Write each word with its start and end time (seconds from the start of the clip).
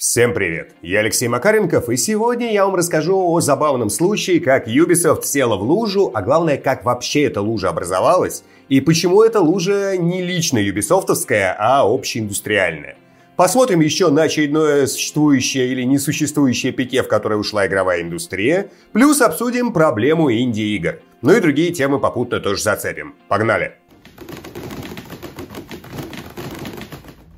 Всем 0.00 0.32
привет! 0.32 0.74
Я 0.80 1.00
Алексей 1.00 1.28
Макаренков, 1.28 1.90
и 1.90 1.96
сегодня 1.98 2.50
я 2.50 2.64
вам 2.64 2.74
расскажу 2.74 3.18
о 3.18 3.38
забавном 3.42 3.90
случае, 3.90 4.40
как 4.40 4.66
Ubisoft 4.66 5.24
села 5.24 5.58
в 5.58 5.62
лужу, 5.62 6.10
а 6.14 6.22
главное, 6.22 6.56
как 6.56 6.86
вообще 6.86 7.24
эта 7.24 7.42
лужа 7.42 7.68
образовалась, 7.68 8.42
и 8.70 8.80
почему 8.80 9.22
эта 9.22 9.40
лужа 9.40 9.98
не 9.98 10.22
лично 10.22 10.56
юбисофтовская, 10.56 11.54
а 11.58 11.82
общеиндустриальная. 11.82 12.96
Посмотрим 13.36 13.80
еще 13.80 14.08
на 14.08 14.22
очередное 14.22 14.86
существующее 14.86 15.66
или 15.66 15.82
несуществующее 15.82 16.72
пике, 16.72 17.02
в 17.02 17.06
которое 17.06 17.36
ушла 17.36 17.66
игровая 17.66 18.00
индустрия, 18.00 18.70
плюс 18.92 19.20
обсудим 19.20 19.70
проблему 19.70 20.32
инди-игр. 20.32 21.00
Ну 21.20 21.36
и 21.36 21.40
другие 21.40 21.74
темы 21.74 21.98
попутно 22.00 22.40
тоже 22.40 22.62
зацепим. 22.62 23.16
Погнали! 23.28 23.74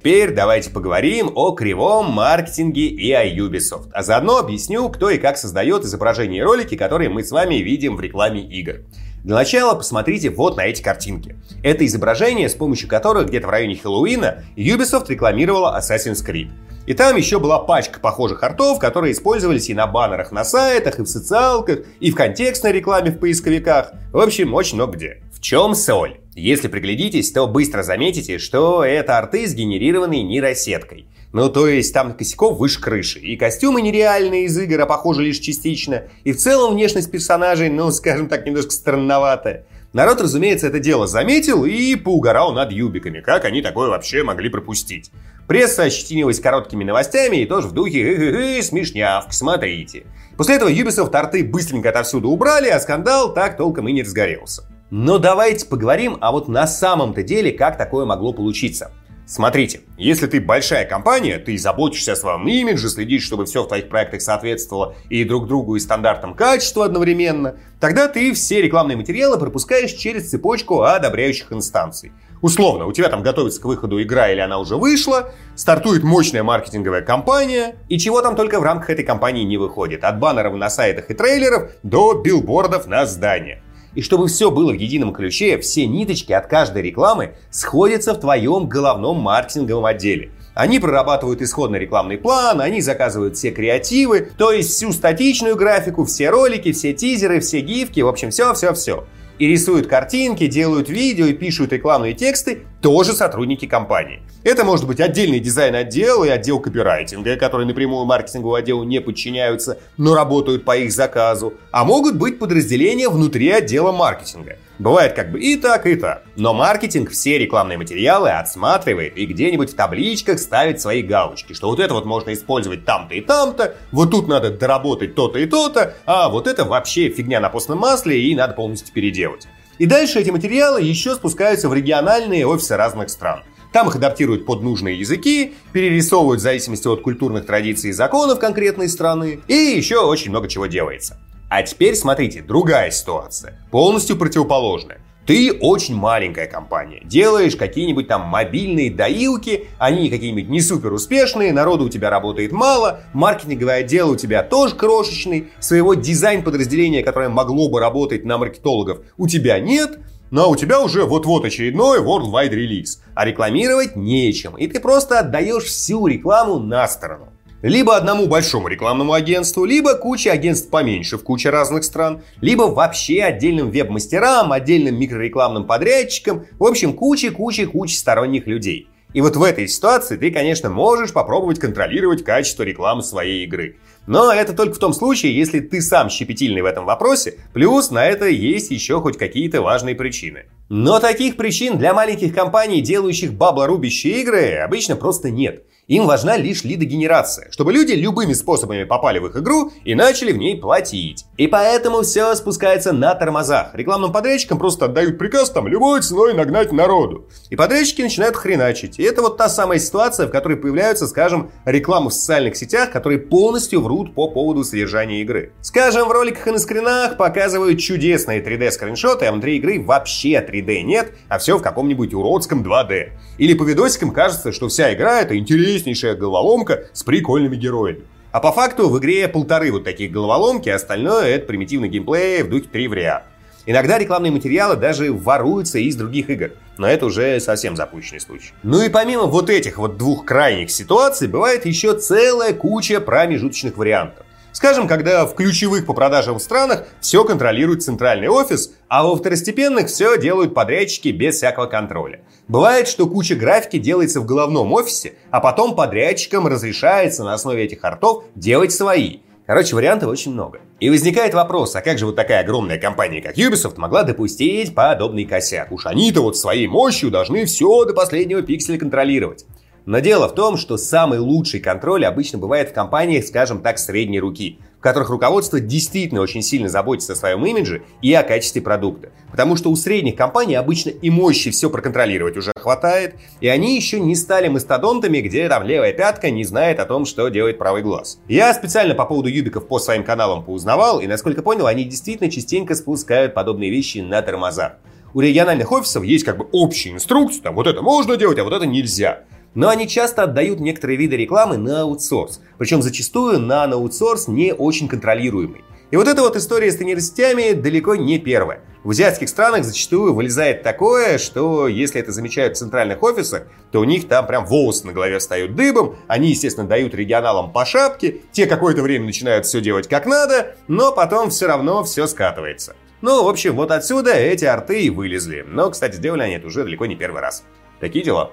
Теперь 0.02 0.32
давайте 0.32 0.68
поговорим 0.70 1.30
о 1.32 1.52
кривом 1.52 2.06
маркетинге 2.06 2.88
и 2.88 3.12
о 3.12 3.24
Ubisoft. 3.24 3.90
А 3.92 4.02
заодно 4.02 4.38
объясню, 4.38 4.88
кто 4.88 5.10
и 5.10 5.16
как 5.16 5.38
создает 5.38 5.84
изображения 5.84 6.38
и 6.38 6.42
ролики, 6.42 6.76
которые 6.76 7.08
мы 7.08 7.22
с 7.22 7.30
вами 7.30 7.54
видим 7.54 7.94
в 7.94 8.00
рекламе 8.00 8.42
игр. 8.42 8.80
Для 9.22 9.36
начала 9.36 9.76
посмотрите 9.76 10.30
вот 10.30 10.56
на 10.56 10.62
эти 10.62 10.82
картинки. 10.82 11.36
Это 11.62 11.86
изображения, 11.86 12.48
с 12.48 12.54
помощью 12.54 12.88
которых 12.88 13.28
где-то 13.28 13.46
в 13.46 13.50
районе 13.50 13.76
Хэллоуина 13.76 14.42
Ubisoft 14.56 15.06
рекламировала 15.08 15.80
Assassin's 15.80 16.26
Creed. 16.26 16.50
И 16.84 16.94
там 16.94 17.14
еще 17.14 17.38
была 17.38 17.60
пачка 17.60 18.00
похожих 18.00 18.42
артов, 18.42 18.80
которые 18.80 19.12
использовались 19.12 19.70
и 19.70 19.74
на 19.74 19.86
баннерах 19.86 20.32
на 20.32 20.42
сайтах, 20.42 20.98
и 20.98 21.02
в 21.02 21.06
социалках, 21.06 21.86
и 22.00 22.10
в 22.10 22.16
контекстной 22.16 22.72
рекламе 22.72 23.12
в 23.12 23.20
поисковиках. 23.20 23.92
В 24.12 24.18
общем, 24.18 24.52
очень 24.52 24.74
много 24.74 24.96
где. 24.96 25.22
В 25.32 25.40
чем 25.40 25.76
соль? 25.76 26.21
Если 26.34 26.68
приглядитесь, 26.68 27.30
то 27.30 27.46
быстро 27.46 27.82
заметите, 27.82 28.38
что 28.38 28.82
это 28.82 29.18
арты 29.18 29.46
сгенерированы 29.46 30.22
нейросеткой. 30.22 31.06
Ну, 31.32 31.50
то 31.50 31.66
есть 31.68 31.92
там 31.92 32.14
косяков 32.14 32.58
выше 32.58 32.80
крыши. 32.80 33.18
И 33.18 33.36
костюмы 33.36 33.82
нереальные 33.82 34.44
из 34.44 34.58
игр, 34.58 34.80
а 34.80 34.86
похожи 34.86 35.22
лишь 35.22 35.38
частично. 35.38 36.04
И 36.24 36.32
в 36.32 36.38
целом 36.38 36.74
внешность 36.74 37.10
персонажей, 37.10 37.68
ну, 37.68 37.90
скажем 37.90 38.28
так, 38.28 38.46
немножко 38.46 38.70
странноватая. 38.70 39.66
Народ, 39.92 40.22
разумеется, 40.22 40.68
это 40.68 40.78
дело 40.78 41.06
заметил 41.06 41.66
и 41.66 41.96
поугарал 41.96 42.54
над 42.54 42.72
юбиками. 42.72 43.20
Как 43.20 43.44
они 43.44 43.60
такое 43.60 43.90
вообще 43.90 44.22
могли 44.22 44.48
пропустить? 44.48 45.10
Пресса 45.46 45.82
ощетинилась 45.82 46.40
короткими 46.40 46.82
новостями 46.82 47.38
и 47.38 47.46
тоже 47.46 47.68
в 47.68 47.72
духе 47.72 48.00
«Э 48.00 48.16
-э 48.16 48.58
-э, 48.58 48.62
смешнявка, 48.62 49.32
смотрите». 49.32 50.04
После 50.38 50.56
этого 50.56 50.70
Ubisoft 50.70 51.14
арты 51.14 51.44
быстренько 51.44 51.90
отовсюду 51.90 52.30
убрали, 52.30 52.68
а 52.68 52.80
скандал 52.80 53.34
так 53.34 53.58
толком 53.58 53.86
и 53.88 53.92
не 53.92 54.02
разгорелся. 54.02 54.62
Но 54.94 55.16
давайте 55.16 55.64
поговорим, 55.64 56.18
а 56.20 56.32
вот 56.32 56.48
на 56.48 56.66
самом-то 56.66 57.22
деле, 57.22 57.50
как 57.50 57.78
такое 57.78 58.04
могло 58.04 58.34
получиться. 58.34 58.92
Смотрите, 59.24 59.80
если 59.96 60.26
ты 60.26 60.38
большая 60.38 60.84
компания, 60.84 61.38
ты 61.38 61.56
заботишься 61.56 62.12
о 62.12 62.16
своем 62.16 62.46
имидже, 62.46 62.90
следишь, 62.90 63.22
чтобы 63.22 63.46
все 63.46 63.62
в 63.62 63.68
твоих 63.68 63.88
проектах 63.88 64.20
соответствовало 64.20 64.94
и 65.08 65.24
друг 65.24 65.48
другу, 65.48 65.76
и 65.76 65.80
стандартам 65.80 66.34
качества 66.34 66.84
одновременно, 66.84 67.56
тогда 67.80 68.06
ты 68.06 68.34
все 68.34 68.60
рекламные 68.60 68.98
материалы 68.98 69.38
пропускаешь 69.38 69.92
через 69.92 70.28
цепочку 70.28 70.82
одобряющих 70.82 71.50
инстанций. 71.54 72.12
Условно, 72.42 72.84
у 72.84 72.92
тебя 72.92 73.08
там 73.08 73.22
готовится 73.22 73.62
к 73.62 73.64
выходу 73.64 74.02
игра 74.02 74.30
или 74.30 74.40
она 74.40 74.58
уже 74.58 74.76
вышла, 74.76 75.32
стартует 75.54 76.02
мощная 76.02 76.42
маркетинговая 76.42 77.00
кампания, 77.00 77.76
и 77.88 77.98
чего 77.98 78.20
там 78.20 78.36
только 78.36 78.60
в 78.60 78.62
рамках 78.62 78.90
этой 78.90 79.06
кампании 79.06 79.44
не 79.44 79.56
выходит, 79.56 80.04
от 80.04 80.18
баннеров 80.18 80.52
на 80.52 80.68
сайтах 80.68 81.10
и 81.10 81.14
трейлеров 81.14 81.70
до 81.82 82.12
билбордов 82.12 82.86
на 82.86 83.06
зданиях. 83.06 83.60
И 83.94 84.02
чтобы 84.02 84.28
все 84.28 84.50
было 84.50 84.72
в 84.72 84.76
едином 84.76 85.12
ключе, 85.12 85.58
все 85.58 85.86
ниточки 85.86 86.32
от 86.32 86.46
каждой 86.46 86.82
рекламы 86.82 87.34
сходятся 87.50 88.14
в 88.14 88.20
твоем 88.20 88.68
головном 88.68 89.18
маркетинговом 89.18 89.84
отделе. 89.84 90.30
Они 90.54 90.78
прорабатывают 90.78 91.40
исходный 91.40 91.78
рекламный 91.78 92.18
план, 92.18 92.60
они 92.60 92.80
заказывают 92.80 93.36
все 93.36 93.50
креативы, 93.50 94.28
то 94.36 94.52
есть 94.52 94.70
всю 94.70 94.92
статичную 94.92 95.56
графику, 95.56 96.04
все 96.04 96.30
ролики, 96.30 96.72
все 96.72 96.92
тизеры, 96.92 97.40
все 97.40 97.60
гифки, 97.60 98.00
в 98.00 98.08
общем, 98.08 98.30
все-все-все 98.30 99.04
и 99.42 99.48
рисуют 99.48 99.88
картинки, 99.88 100.46
делают 100.46 100.88
видео 100.88 101.26
и 101.26 101.32
пишут 101.32 101.72
рекламные 101.72 102.14
тексты, 102.14 102.62
тоже 102.82 103.12
сотрудники 103.12 103.66
компании. 103.66 104.20
Это 104.42 104.64
может 104.64 104.86
быть 104.86 105.00
отдельный 105.00 105.38
дизайн-отдел 105.38 106.24
и 106.24 106.28
отдел 106.28 106.58
копирайтинга, 106.58 107.36
которые 107.36 107.66
напрямую 107.66 108.04
маркетинговому 108.04 108.56
отделу 108.56 108.82
не 108.82 109.00
подчиняются, 109.00 109.78
но 109.96 110.14
работают 110.14 110.64
по 110.64 110.76
их 110.76 110.92
заказу. 110.92 111.54
А 111.70 111.84
могут 111.84 112.16
быть 112.16 112.40
подразделения 112.40 113.08
внутри 113.08 113.50
отдела 113.50 113.92
маркетинга. 113.92 114.56
Бывает 114.80 115.12
как 115.12 115.30
бы 115.30 115.40
и 115.40 115.56
так, 115.56 115.86
и 115.86 115.94
так. 115.94 116.24
Но 116.34 116.52
маркетинг 116.54 117.10
все 117.10 117.38
рекламные 117.38 117.78
материалы 117.78 118.30
отсматривает 118.30 119.16
и 119.16 119.26
где-нибудь 119.26 119.70
в 119.70 119.76
табличках 119.76 120.40
ставит 120.40 120.80
свои 120.80 121.02
галочки, 121.02 121.52
что 121.52 121.68
вот 121.68 121.78
это 121.78 121.94
вот 121.94 122.04
можно 122.04 122.32
использовать 122.32 122.84
там-то 122.84 123.14
и 123.14 123.20
там-то, 123.20 123.76
вот 123.92 124.10
тут 124.10 124.26
надо 124.26 124.50
доработать 124.50 125.14
то-то 125.14 125.38
и 125.38 125.46
то-то, 125.46 125.94
а 126.04 126.28
вот 126.28 126.48
это 126.48 126.64
вообще 126.64 127.10
фигня 127.10 127.38
на 127.38 127.48
постном 127.48 127.78
масле 127.78 128.20
и 128.20 128.34
надо 128.34 128.54
полностью 128.54 128.92
переделать. 128.92 129.46
И 129.78 129.86
дальше 129.86 130.20
эти 130.20 130.30
материалы 130.30 130.82
еще 130.82 131.14
спускаются 131.14 131.68
в 131.68 131.74
региональные 131.74 132.46
офисы 132.46 132.76
разных 132.76 133.10
стран. 133.10 133.42
Там 133.72 133.88
их 133.88 133.96
адаптируют 133.96 134.44
под 134.44 134.62
нужные 134.62 134.98
языки, 134.98 135.54
перерисовывают 135.72 136.40
в 136.40 136.42
зависимости 136.42 136.86
от 136.88 137.00
культурных 137.00 137.46
традиций 137.46 137.90
и 137.90 137.92
законов 137.92 138.38
конкретной 138.38 138.88
страны, 138.88 139.40
и 139.48 139.54
еще 139.54 140.00
очень 140.00 140.30
много 140.30 140.48
чего 140.48 140.66
делается. 140.66 141.18
А 141.48 141.62
теперь 141.62 141.94
смотрите, 141.96 142.42
другая 142.42 142.90
ситуация, 142.90 143.58
полностью 143.70 144.16
противоположная. 144.16 145.01
Ты 145.26 145.52
очень 145.52 145.94
маленькая 145.94 146.46
компания, 146.48 147.00
делаешь 147.04 147.54
какие-нибудь 147.54 148.08
там 148.08 148.22
мобильные 148.22 148.90
доилки, 148.90 149.68
они 149.78 150.10
какие-нибудь 150.10 150.48
не 150.48 150.60
супер 150.60 150.92
успешные, 150.92 151.52
народу 151.52 151.84
у 151.84 151.88
тебя 151.88 152.10
работает 152.10 152.50
мало, 152.50 153.02
маркетинговый 153.12 153.76
отдел 153.76 154.10
у 154.10 154.16
тебя 154.16 154.42
тоже 154.42 154.74
крошечный, 154.74 155.52
своего 155.60 155.94
дизайн-подразделения, 155.94 157.04
которое 157.04 157.28
могло 157.28 157.68
бы 157.68 157.78
работать 157.78 158.24
на 158.24 158.36
маркетологов, 158.36 158.98
у 159.16 159.28
тебя 159.28 159.60
нет, 159.60 160.00
но 160.32 160.50
у 160.50 160.56
тебя 160.56 160.80
уже 160.80 161.04
вот-вот 161.04 161.44
очередной 161.44 162.00
worldwide 162.00 162.50
релиз, 162.50 163.00
а 163.14 163.24
рекламировать 163.24 163.94
нечем, 163.94 164.56
и 164.56 164.66
ты 164.66 164.80
просто 164.80 165.20
отдаешь 165.20 165.64
всю 165.64 166.04
рекламу 166.08 166.58
на 166.58 166.88
сторону. 166.88 167.31
Либо 167.62 167.96
одному 167.96 168.26
большому 168.26 168.66
рекламному 168.66 169.12
агентству, 169.12 169.64
либо 169.64 169.94
куче 169.94 170.32
агентств 170.32 170.68
поменьше 170.68 171.16
в 171.16 171.22
куче 171.22 171.50
разных 171.50 171.84
стран, 171.84 172.22
либо 172.40 172.62
вообще 172.64 173.22
отдельным 173.22 173.70
веб-мастерам, 173.70 174.50
отдельным 174.50 174.98
микрорекламным 174.98 175.64
подрядчикам, 175.64 176.44
в 176.58 176.64
общем, 176.64 176.92
куче-куче-куче 176.92 177.96
сторонних 177.96 178.48
людей. 178.48 178.88
И 179.14 179.20
вот 179.20 179.36
в 179.36 179.42
этой 179.42 179.68
ситуации 179.68 180.16
ты, 180.16 180.32
конечно, 180.32 180.70
можешь 180.70 181.12
попробовать 181.12 181.60
контролировать 181.60 182.24
качество 182.24 182.64
рекламы 182.64 183.02
своей 183.02 183.44
игры. 183.44 183.76
Но 184.06 184.32
это 184.32 184.54
только 184.54 184.74
в 184.74 184.78
том 184.78 184.92
случае, 184.92 185.36
если 185.36 185.60
ты 185.60 185.82
сам 185.82 186.10
щепетильный 186.10 186.62
в 186.62 186.66
этом 186.66 186.84
вопросе, 186.84 187.38
плюс 187.52 187.90
на 187.90 188.04
это 188.04 188.26
есть 188.26 188.72
еще 188.72 189.00
хоть 189.00 189.18
какие-то 189.18 189.62
важные 189.62 189.94
причины. 189.94 190.46
Но 190.68 190.98
таких 190.98 191.36
причин 191.36 191.78
для 191.78 191.94
маленьких 191.94 192.34
компаний, 192.34 192.80
делающих 192.80 193.34
баблорубящие 193.34 194.22
игры, 194.22 194.54
обычно 194.56 194.96
просто 194.96 195.30
нет. 195.30 195.64
Им 195.88 196.06
важна 196.06 196.36
лишь 196.36 196.62
лидогенерация, 196.62 197.50
чтобы 197.50 197.72
люди 197.72 197.92
любыми 197.92 198.34
способами 198.34 198.84
попали 198.84 199.18
в 199.18 199.26
их 199.26 199.36
игру 199.36 199.72
и 199.84 199.96
начали 199.96 200.30
в 200.30 200.36
ней 200.36 200.56
платить. 200.56 201.24
И 201.36 201.48
поэтому 201.48 202.02
все 202.02 202.32
спускается 202.36 202.92
на 202.92 203.16
тормозах. 203.16 203.74
Рекламным 203.74 204.12
подрядчикам 204.12 204.60
просто 204.60 204.84
отдают 204.84 205.18
приказ 205.18 205.50
там 205.50 205.66
любой 205.66 206.00
ценой 206.02 206.34
нагнать 206.34 206.70
народу. 206.70 207.26
И 207.50 207.56
подрядчики 207.56 208.00
начинают 208.00 208.36
хреначить. 208.36 209.00
И 209.00 209.02
это 209.02 209.22
вот 209.22 209.36
та 209.38 209.48
самая 209.48 209.80
ситуация, 209.80 210.28
в 210.28 210.30
которой 210.30 210.56
появляются, 210.56 211.08
скажем, 211.08 211.50
рекламы 211.64 212.10
в 212.10 212.14
социальных 212.14 212.56
сетях, 212.56 212.92
которые 212.92 213.18
полностью 213.18 213.80
врут 213.80 214.14
по 214.14 214.28
поводу 214.28 214.62
содержания 214.62 215.20
игры. 215.20 215.52
Скажем, 215.62 216.06
в 216.06 216.12
роликах 216.12 216.46
и 216.46 216.52
на 216.52 216.58
скринах 216.60 217.16
показывают 217.16 217.80
чудесные 217.80 218.40
3D 218.40 218.70
скриншоты, 218.70 219.26
а 219.26 219.32
внутри 219.32 219.56
игры 219.56 219.82
вообще 219.82 220.34
3D 220.48 220.82
нет, 220.82 221.12
а 221.28 221.38
все 221.38 221.58
в 221.58 221.62
каком-нибудь 221.62 222.14
уродском 222.14 222.62
2D. 222.62 223.10
Или 223.38 223.54
по 223.54 223.64
видосикам 223.64 224.12
кажется, 224.12 224.52
что 224.52 224.68
вся 224.68 224.94
игра 224.94 225.20
это 225.22 225.36
интересно 225.36 225.71
интереснейшая 225.72 226.14
головоломка 226.14 226.84
с 226.92 227.02
прикольными 227.02 227.56
героями. 227.56 228.02
А 228.30 228.40
по 228.40 228.52
факту 228.52 228.88
в 228.88 228.98
игре 228.98 229.28
полторы 229.28 229.72
вот 229.72 229.84
таких 229.84 230.10
головоломки, 230.10 230.68
а 230.68 230.76
остальное 230.76 231.26
это 231.28 231.46
примитивный 231.46 231.88
геймплей 231.88 232.42
в 232.42 232.50
духе 232.50 232.66
3 232.70 232.88
в 232.88 232.94
ряд. 232.94 233.24
Иногда 233.64 233.98
рекламные 233.98 234.32
материалы 234.32 234.76
даже 234.76 235.12
воруются 235.12 235.78
из 235.78 235.94
других 235.96 236.28
игр, 236.30 236.50
но 236.78 236.88
это 236.88 237.06
уже 237.06 237.38
совсем 237.40 237.76
запущенный 237.76 238.20
случай. 238.20 238.52
Ну 238.62 238.82
и 238.82 238.88
помимо 238.88 239.24
вот 239.24 239.50
этих 239.50 239.78
вот 239.78 239.98
двух 239.98 240.24
крайних 240.24 240.70
ситуаций, 240.70 241.28
бывает 241.28 241.64
еще 241.64 241.96
целая 241.96 242.54
куча 242.54 243.00
промежуточных 243.00 243.76
вариантов. 243.76 244.21
Скажем, 244.52 244.86
когда 244.86 245.24
в 245.24 245.34
ключевых 245.34 245.86
по 245.86 245.94
продажам 245.94 246.38
странах 246.38 246.86
все 247.00 247.24
контролирует 247.24 247.82
центральный 247.82 248.28
офис, 248.28 248.72
а 248.88 249.02
во 249.02 249.16
второстепенных 249.16 249.88
все 249.88 250.18
делают 250.18 250.52
подрядчики 250.54 251.08
без 251.08 251.36
всякого 251.36 251.66
контроля. 251.66 252.20
Бывает, 252.48 252.86
что 252.86 253.06
куча 253.06 253.34
графики 253.34 253.78
делается 253.78 254.20
в 254.20 254.26
головном 254.26 254.72
офисе, 254.72 255.14
а 255.30 255.40
потом 255.40 255.74
подрядчикам 255.74 256.46
разрешается 256.46 257.24
на 257.24 257.32
основе 257.32 257.64
этих 257.64 257.82
артов 257.82 258.24
делать 258.34 258.72
свои. 258.72 259.20
Короче, 259.46 259.74
вариантов 259.74 260.08
очень 260.10 260.32
много. 260.32 260.60
И 260.78 260.88
возникает 260.90 261.34
вопрос, 261.34 261.74
а 261.74 261.80
как 261.80 261.98
же 261.98 262.06
вот 262.06 262.16
такая 262.16 262.40
огромная 262.40 262.78
компания, 262.78 263.20
как 263.20 263.36
Ubisoft, 263.36 263.74
могла 263.76 264.02
допустить 264.02 264.74
подобный 264.74 265.24
косяк? 265.24 265.72
Уж 265.72 265.86
они-то 265.86 266.20
вот 266.20 266.36
своей 266.36 266.68
мощью 266.68 267.10
должны 267.10 267.46
все 267.46 267.84
до 267.84 267.94
последнего 267.94 268.42
пикселя 268.42 268.78
контролировать. 268.78 269.44
Но 269.84 269.98
дело 269.98 270.28
в 270.28 270.34
том, 270.34 270.56
что 270.56 270.76
самый 270.76 271.18
лучший 271.18 271.60
контроль 271.60 272.04
обычно 272.06 272.38
бывает 272.38 272.70
в 272.70 272.72
компаниях, 272.72 273.24
скажем 273.24 273.60
так, 273.60 273.78
средней 273.78 274.20
руки, 274.20 274.60
в 274.78 274.82
которых 274.82 275.10
руководство 275.10 275.58
действительно 275.58 276.20
очень 276.20 276.42
сильно 276.42 276.68
заботится 276.68 277.14
о 277.14 277.16
своем 277.16 277.44
имидже 277.44 277.82
и 278.00 278.12
о 278.14 278.22
качестве 278.22 278.62
продукта. 278.62 279.10
Потому 279.30 279.56
что 279.56 279.70
у 279.70 279.76
средних 279.76 280.14
компаний 280.14 280.54
обычно 280.54 280.90
и 280.90 281.10
мощи 281.10 281.50
все 281.50 281.68
проконтролировать 281.68 282.36
уже 282.36 282.52
хватает, 282.56 283.16
и 283.40 283.48
они 283.48 283.74
еще 283.74 283.98
не 283.98 284.14
стали 284.14 284.46
мастодонтами, 284.46 285.18
где 285.18 285.48
там 285.48 285.64
левая 285.64 285.92
пятка 285.92 286.30
не 286.30 286.44
знает 286.44 286.78
о 286.78 286.84
том, 286.84 287.04
что 287.04 287.28
делает 287.28 287.58
правый 287.58 287.82
глаз. 287.82 288.20
Я 288.28 288.54
специально 288.54 288.94
по 288.94 289.04
поводу 289.04 289.28
юбиков 289.28 289.66
по 289.66 289.80
своим 289.80 290.04
каналам 290.04 290.44
поузнавал, 290.44 291.00
и 291.00 291.08
насколько 291.08 291.42
понял, 291.42 291.66
они 291.66 291.84
действительно 291.84 292.30
частенько 292.30 292.76
спускают 292.76 293.34
подобные 293.34 293.70
вещи 293.70 293.98
на 293.98 294.22
тормоза. 294.22 294.76
У 295.14 295.20
региональных 295.20 295.70
офисов 295.72 296.04
есть 296.04 296.24
как 296.24 296.38
бы 296.38 296.48
общие 296.52 296.94
инструкции, 296.94 297.40
там 297.40 297.56
вот 297.56 297.66
это 297.66 297.82
можно 297.82 298.16
делать, 298.16 298.38
а 298.38 298.44
вот 298.44 298.52
это 298.52 298.64
нельзя. 298.64 299.24
Но 299.54 299.68
они 299.68 299.86
часто 299.88 300.24
отдают 300.24 300.60
некоторые 300.60 300.96
виды 300.96 301.16
рекламы 301.16 301.56
на 301.56 301.82
аутсорс. 301.82 302.40
Причем 302.58 302.82
зачастую 302.82 303.38
на 303.38 303.64
аутсорс 303.64 304.28
не 304.28 304.52
очень 304.52 304.88
контролируемый. 304.88 305.64
И 305.90 305.96
вот 305.96 306.08
эта 306.08 306.22
вот 306.22 306.36
история 306.36 306.72
с 306.72 306.80
нейросетями 306.80 307.52
далеко 307.52 307.96
не 307.96 308.18
первая. 308.18 308.62
В 308.82 308.90
азиатских 308.90 309.28
странах 309.28 309.64
зачастую 309.64 310.14
вылезает 310.14 310.62
такое, 310.62 311.18
что 311.18 311.68
если 311.68 312.00
это 312.00 312.12
замечают 312.12 312.56
в 312.56 312.58
центральных 312.58 313.02
офисах, 313.02 313.46
то 313.70 313.78
у 313.78 313.84
них 313.84 314.08
там 314.08 314.26
прям 314.26 314.46
волосы 314.46 314.86
на 314.86 314.92
голове 314.92 315.18
встают 315.18 315.54
дыбом, 315.54 315.96
они, 316.08 316.30
естественно, 316.30 316.66
дают 316.66 316.94
регионалам 316.94 317.52
по 317.52 317.66
шапке, 317.66 318.22
те 318.32 318.46
какое-то 318.46 318.82
время 318.82 319.04
начинают 319.04 319.44
все 319.44 319.60
делать 319.60 319.86
как 319.86 320.06
надо, 320.06 320.56
но 320.66 320.92
потом 320.92 321.28
все 321.28 321.46
равно 321.46 321.84
все 321.84 322.06
скатывается. 322.06 322.74
Ну, 323.02 323.24
в 323.24 323.28
общем, 323.28 323.54
вот 323.54 323.70
отсюда 323.70 324.14
эти 324.14 324.46
арты 324.46 324.82
и 324.82 324.90
вылезли. 324.90 325.44
Но, 325.46 325.70
кстати, 325.70 325.96
сделали 325.96 326.22
они 326.22 326.34
это 326.36 326.46
уже 326.46 326.64
далеко 326.64 326.86
не 326.86 326.96
первый 326.96 327.20
раз. 327.20 327.44
Такие 327.80 328.04
дела. 328.04 328.32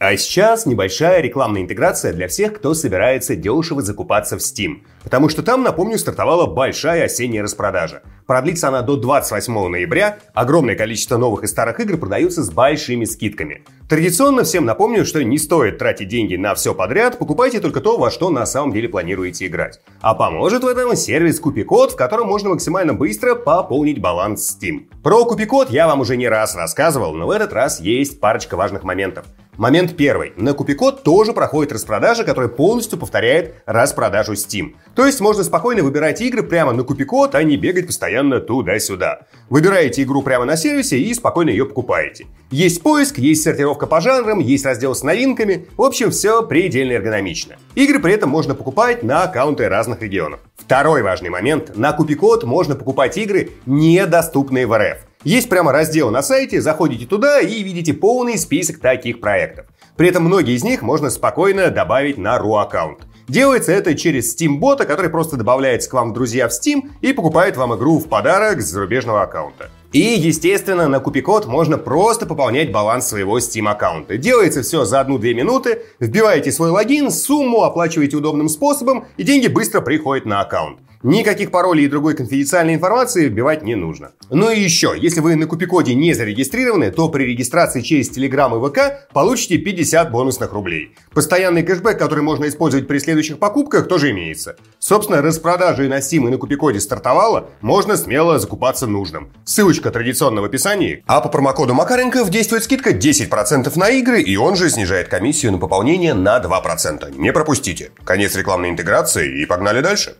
А 0.00 0.16
сейчас 0.16 0.64
небольшая 0.64 1.20
рекламная 1.20 1.62
интеграция 1.62 2.12
для 2.12 2.28
всех, 2.28 2.54
кто 2.54 2.72
собирается 2.72 3.34
дешево 3.34 3.82
закупаться 3.82 4.36
в 4.36 4.40
Steam. 4.40 4.82
Потому 5.02 5.28
что 5.28 5.42
там, 5.42 5.64
напомню, 5.64 5.98
стартовала 5.98 6.46
большая 6.46 7.06
осенняя 7.06 7.42
распродажа. 7.42 8.02
Продлится 8.24 8.68
она 8.68 8.82
до 8.82 8.96
28 8.96 9.68
ноября, 9.68 10.18
огромное 10.34 10.76
количество 10.76 11.16
новых 11.16 11.42
и 11.42 11.46
старых 11.48 11.80
игр 11.80 11.96
продаются 11.96 12.44
с 12.44 12.50
большими 12.50 13.06
скидками. 13.06 13.64
Традиционно 13.88 14.44
всем 14.44 14.64
напомню, 14.64 15.04
что 15.04 15.24
не 15.24 15.36
стоит 15.36 15.78
тратить 15.78 16.08
деньги 16.08 16.36
на 16.36 16.54
все 16.54 16.74
подряд, 16.74 17.18
покупайте 17.18 17.58
только 17.58 17.80
то, 17.80 17.96
во 17.96 18.12
что 18.12 18.30
на 18.30 18.46
самом 18.46 18.72
деле 18.72 18.88
планируете 18.88 19.46
играть. 19.46 19.80
А 20.00 20.14
поможет 20.14 20.62
в 20.62 20.66
этом 20.68 20.94
сервис 20.94 21.40
Купикод, 21.40 21.92
в 21.92 21.96
котором 21.96 22.28
можно 22.28 22.50
максимально 22.50 22.94
быстро 22.94 23.34
пополнить 23.34 24.00
баланс 24.00 24.56
Steam. 24.56 24.82
Про 25.02 25.24
Купикод 25.24 25.70
я 25.70 25.88
вам 25.88 26.00
уже 26.00 26.16
не 26.16 26.28
раз 26.28 26.54
рассказывал, 26.54 27.14
но 27.14 27.26
в 27.26 27.30
этот 27.30 27.52
раз 27.52 27.80
есть 27.80 28.20
парочка 28.20 28.56
важных 28.56 28.84
моментов. 28.84 29.26
Момент 29.58 29.96
первый. 29.96 30.34
На 30.36 30.54
Купикод 30.54 31.02
тоже 31.02 31.32
проходит 31.32 31.72
распродажа, 31.72 32.22
которая 32.22 32.48
полностью 32.48 32.96
повторяет 32.96 33.56
распродажу 33.66 34.34
Steam. 34.34 34.76
То 34.94 35.04
есть 35.04 35.20
можно 35.20 35.42
спокойно 35.42 35.82
выбирать 35.82 36.20
игры 36.20 36.44
прямо 36.44 36.70
на 36.70 36.84
Купикод, 36.84 37.34
а 37.34 37.42
не 37.42 37.56
бегать 37.56 37.88
постоянно 37.88 38.38
туда-сюда. 38.38 39.22
Выбираете 39.50 40.04
игру 40.04 40.22
прямо 40.22 40.44
на 40.44 40.56
сервисе 40.56 41.00
и 41.00 41.12
спокойно 41.12 41.50
ее 41.50 41.66
покупаете. 41.66 42.28
Есть 42.52 42.84
поиск, 42.84 43.18
есть 43.18 43.42
сортировка 43.42 43.88
по 43.88 44.00
жанрам, 44.00 44.38
есть 44.38 44.64
раздел 44.64 44.94
с 44.94 45.02
новинками. 45.02 45.66
В 45.76 45.82
общем, 45.82 46.12
все 46.12 46.44
предельно 46.44 46.92
эргономично. 46.92 47.56
Игры 47.74 47.98
при 47.98 48.14
этом 48.14 48.30
можно 48.30 48.54
покупать 48.54 49.02
на 49.02 49.24
аккаунты 49.24 49.68
разных 49.68 50.02
регионов. 50.02 50.38
Второй 50.56 51.02
важный 51.02 51.30
момент. 51.30 51.76
На 51.76 51.92
Купикод 51.92 52.44
можно 52.44 52.76
покупать 52.76 53.18
игры, 53.18 53.50
недоступные 53.66 54.68
в 54.68 54.78
РФ. 54.78 55.07
Есть 55.28 55.50
прямо 55.50 55.72
раздел 55.72 56.10
на 56.10 56.22
сайте, 56.22 56.62
заходите 56.62 57.04
туда 57.04 57.38
и 57.40 57.62
видите 57.62 57.92
полный 57.92 58.38
список 58.38 58.78
таких 58.78 59.20
проектов. 59.20 59.66
При 59.94 60.08
этом 60.08 60.24
многие 60.24 60.54
из 60.54 60.64
них 60.64 60.80
можно 60.80 61.10
спокойно 61.10 61.68
добавить 61.68 62.16
на 62.16 62.38
RU 62.38 62.58
аккаунт. 62.58 63.00
Делается 63.28 63.72
это 63.72 63.94
через 63.94 64.34
Steam-бота, 64.34 64.86
который 64.86 65.10
просто 65.10 65.36
добавляется 65.36 65.90
к 65.90 65.92
вам 65.92 66.12
в 66.12 66.14
друзья 66.14 66.48
в 66.48 66.52
Steam 66.52 66.92
и 67.02 67.12
покупает 67.12 67.58
вам 67.58 67.76
игру 67.76 67.98
в 67.98 68.08
подарок 68.08 68.62
с 68.62 68.70
зарубежного 68.70 69.20
аккаунта. 69.20 69.70
И, 69.92 69.98
естественно, 69.98 70.88
на 70.88 70.98
Купикод 70.98 71.44
можно 71.44 71.76
просто 71.76 72.24
пополнять 72.24 72.72
баланс 72.72 73.06
своего 73.06 73.38
Steam 73.38 73.68
аккаунта. 73.68 74.16
Делается 74.16 74.62
все 74.62 74.86
за 74.86 75.02
1-2 75.02 75.34
минуты, 75.34 75.82
вбиваете 76.00 76.50
свой 76.52 76.70
логин, 76.70 77.10
сумму, 77.10 77.64
оплачиваете 77.64 78.16
удобным 78.16 78.48
способом, 78.48 79.04
и 79.18 79.24
деньги 79.24 79.48
быстро 79.48 79.82
приходят 79.82 80.24
на 80.24 80.40
аккаунт. 80.40 80.78
Никаких 81.04 81.52
паролей 81.52 81.86
и 81.86 81.88
другой 81.88 82.14
конфиденциальной 82.14 82.74
информации 82.74 83.28
вбивать 83.28 83.62
не 83.62 83.76
нужно. 83.76 84.10
Ну 84.30 84.50
и 84.50 84.60
еще, 84.60 84.94
если 84.98 85.20
вы 85.20 85.36
на 85.36 85.46
Купикоде 85.46 85.94
не 85.94 86.12
зарегистрированы, 86.12 86.90
то 86.90 87.08
при 87.08 87.22
регистрации 87.22 87.82
через 87.82 88.10
Telegram 88.10 88.50
и 88.56 88.68
ВК 88.68 89.08
получите 89.12 89.58
50 89.58 90.10
бонусных 90.10 90.52
рублей. 90.52 90.96
Постоянный 91.14 91.62
кэшбэк, 91.62 91.96
который 91.96 92.24
можно 92.24 92.48
использовать 92.48 92.88
при 92.88 92.98
следующих 92.98 93.38
покупках, 93.38 93.86
тоже 93.86 94.10
имеется. 94.10 94.56
Собственно, 94.80 95.22
распродажа 95.22 95.84
и 95.84 95.88
на 95.88 95.98
Steam 95.98 96.26
и 96.26 96.30
на 96.30 96.36
Купикоде 96.36 96.80
стартовала, 96.80 97.50
можно 97.60 97.96
смело 97.96 98.40
закупаться 98.40 98.88
нужным. 98.88 99.32
Ссылочка 99.44 99.92
традиционно 99.92 100.40
в 100.40 100.44
описании. 100.46 101.04
А 101.06 101.20
по 101.20 101.28
промокоду 101.28 101.74
Макаренков 101.74 102.28
действует 102.28 102.64
скидка 102.64 102.90
10% 102.90 103.78
на 103.78 103.88
игры, 103.90 104.20
и 104.20 104.36
он 104.36 104.56
же 104.56 104.68
снижает 104.68 105.06
комиссию 105.06 105.52
на 105.52 105.58
пополнение 105.58 106.14
на 106.14 106.38
2%. 106.40 107.16
Не 107.16 107.32
пропустите. 107.32 107.92
Конец 108.04 108.34
рекламной 108.34 108.70
интеграции 108.70 109.42
и 109.42 109.46
погнали 109.46 109.80
дальше. 109.80 110.16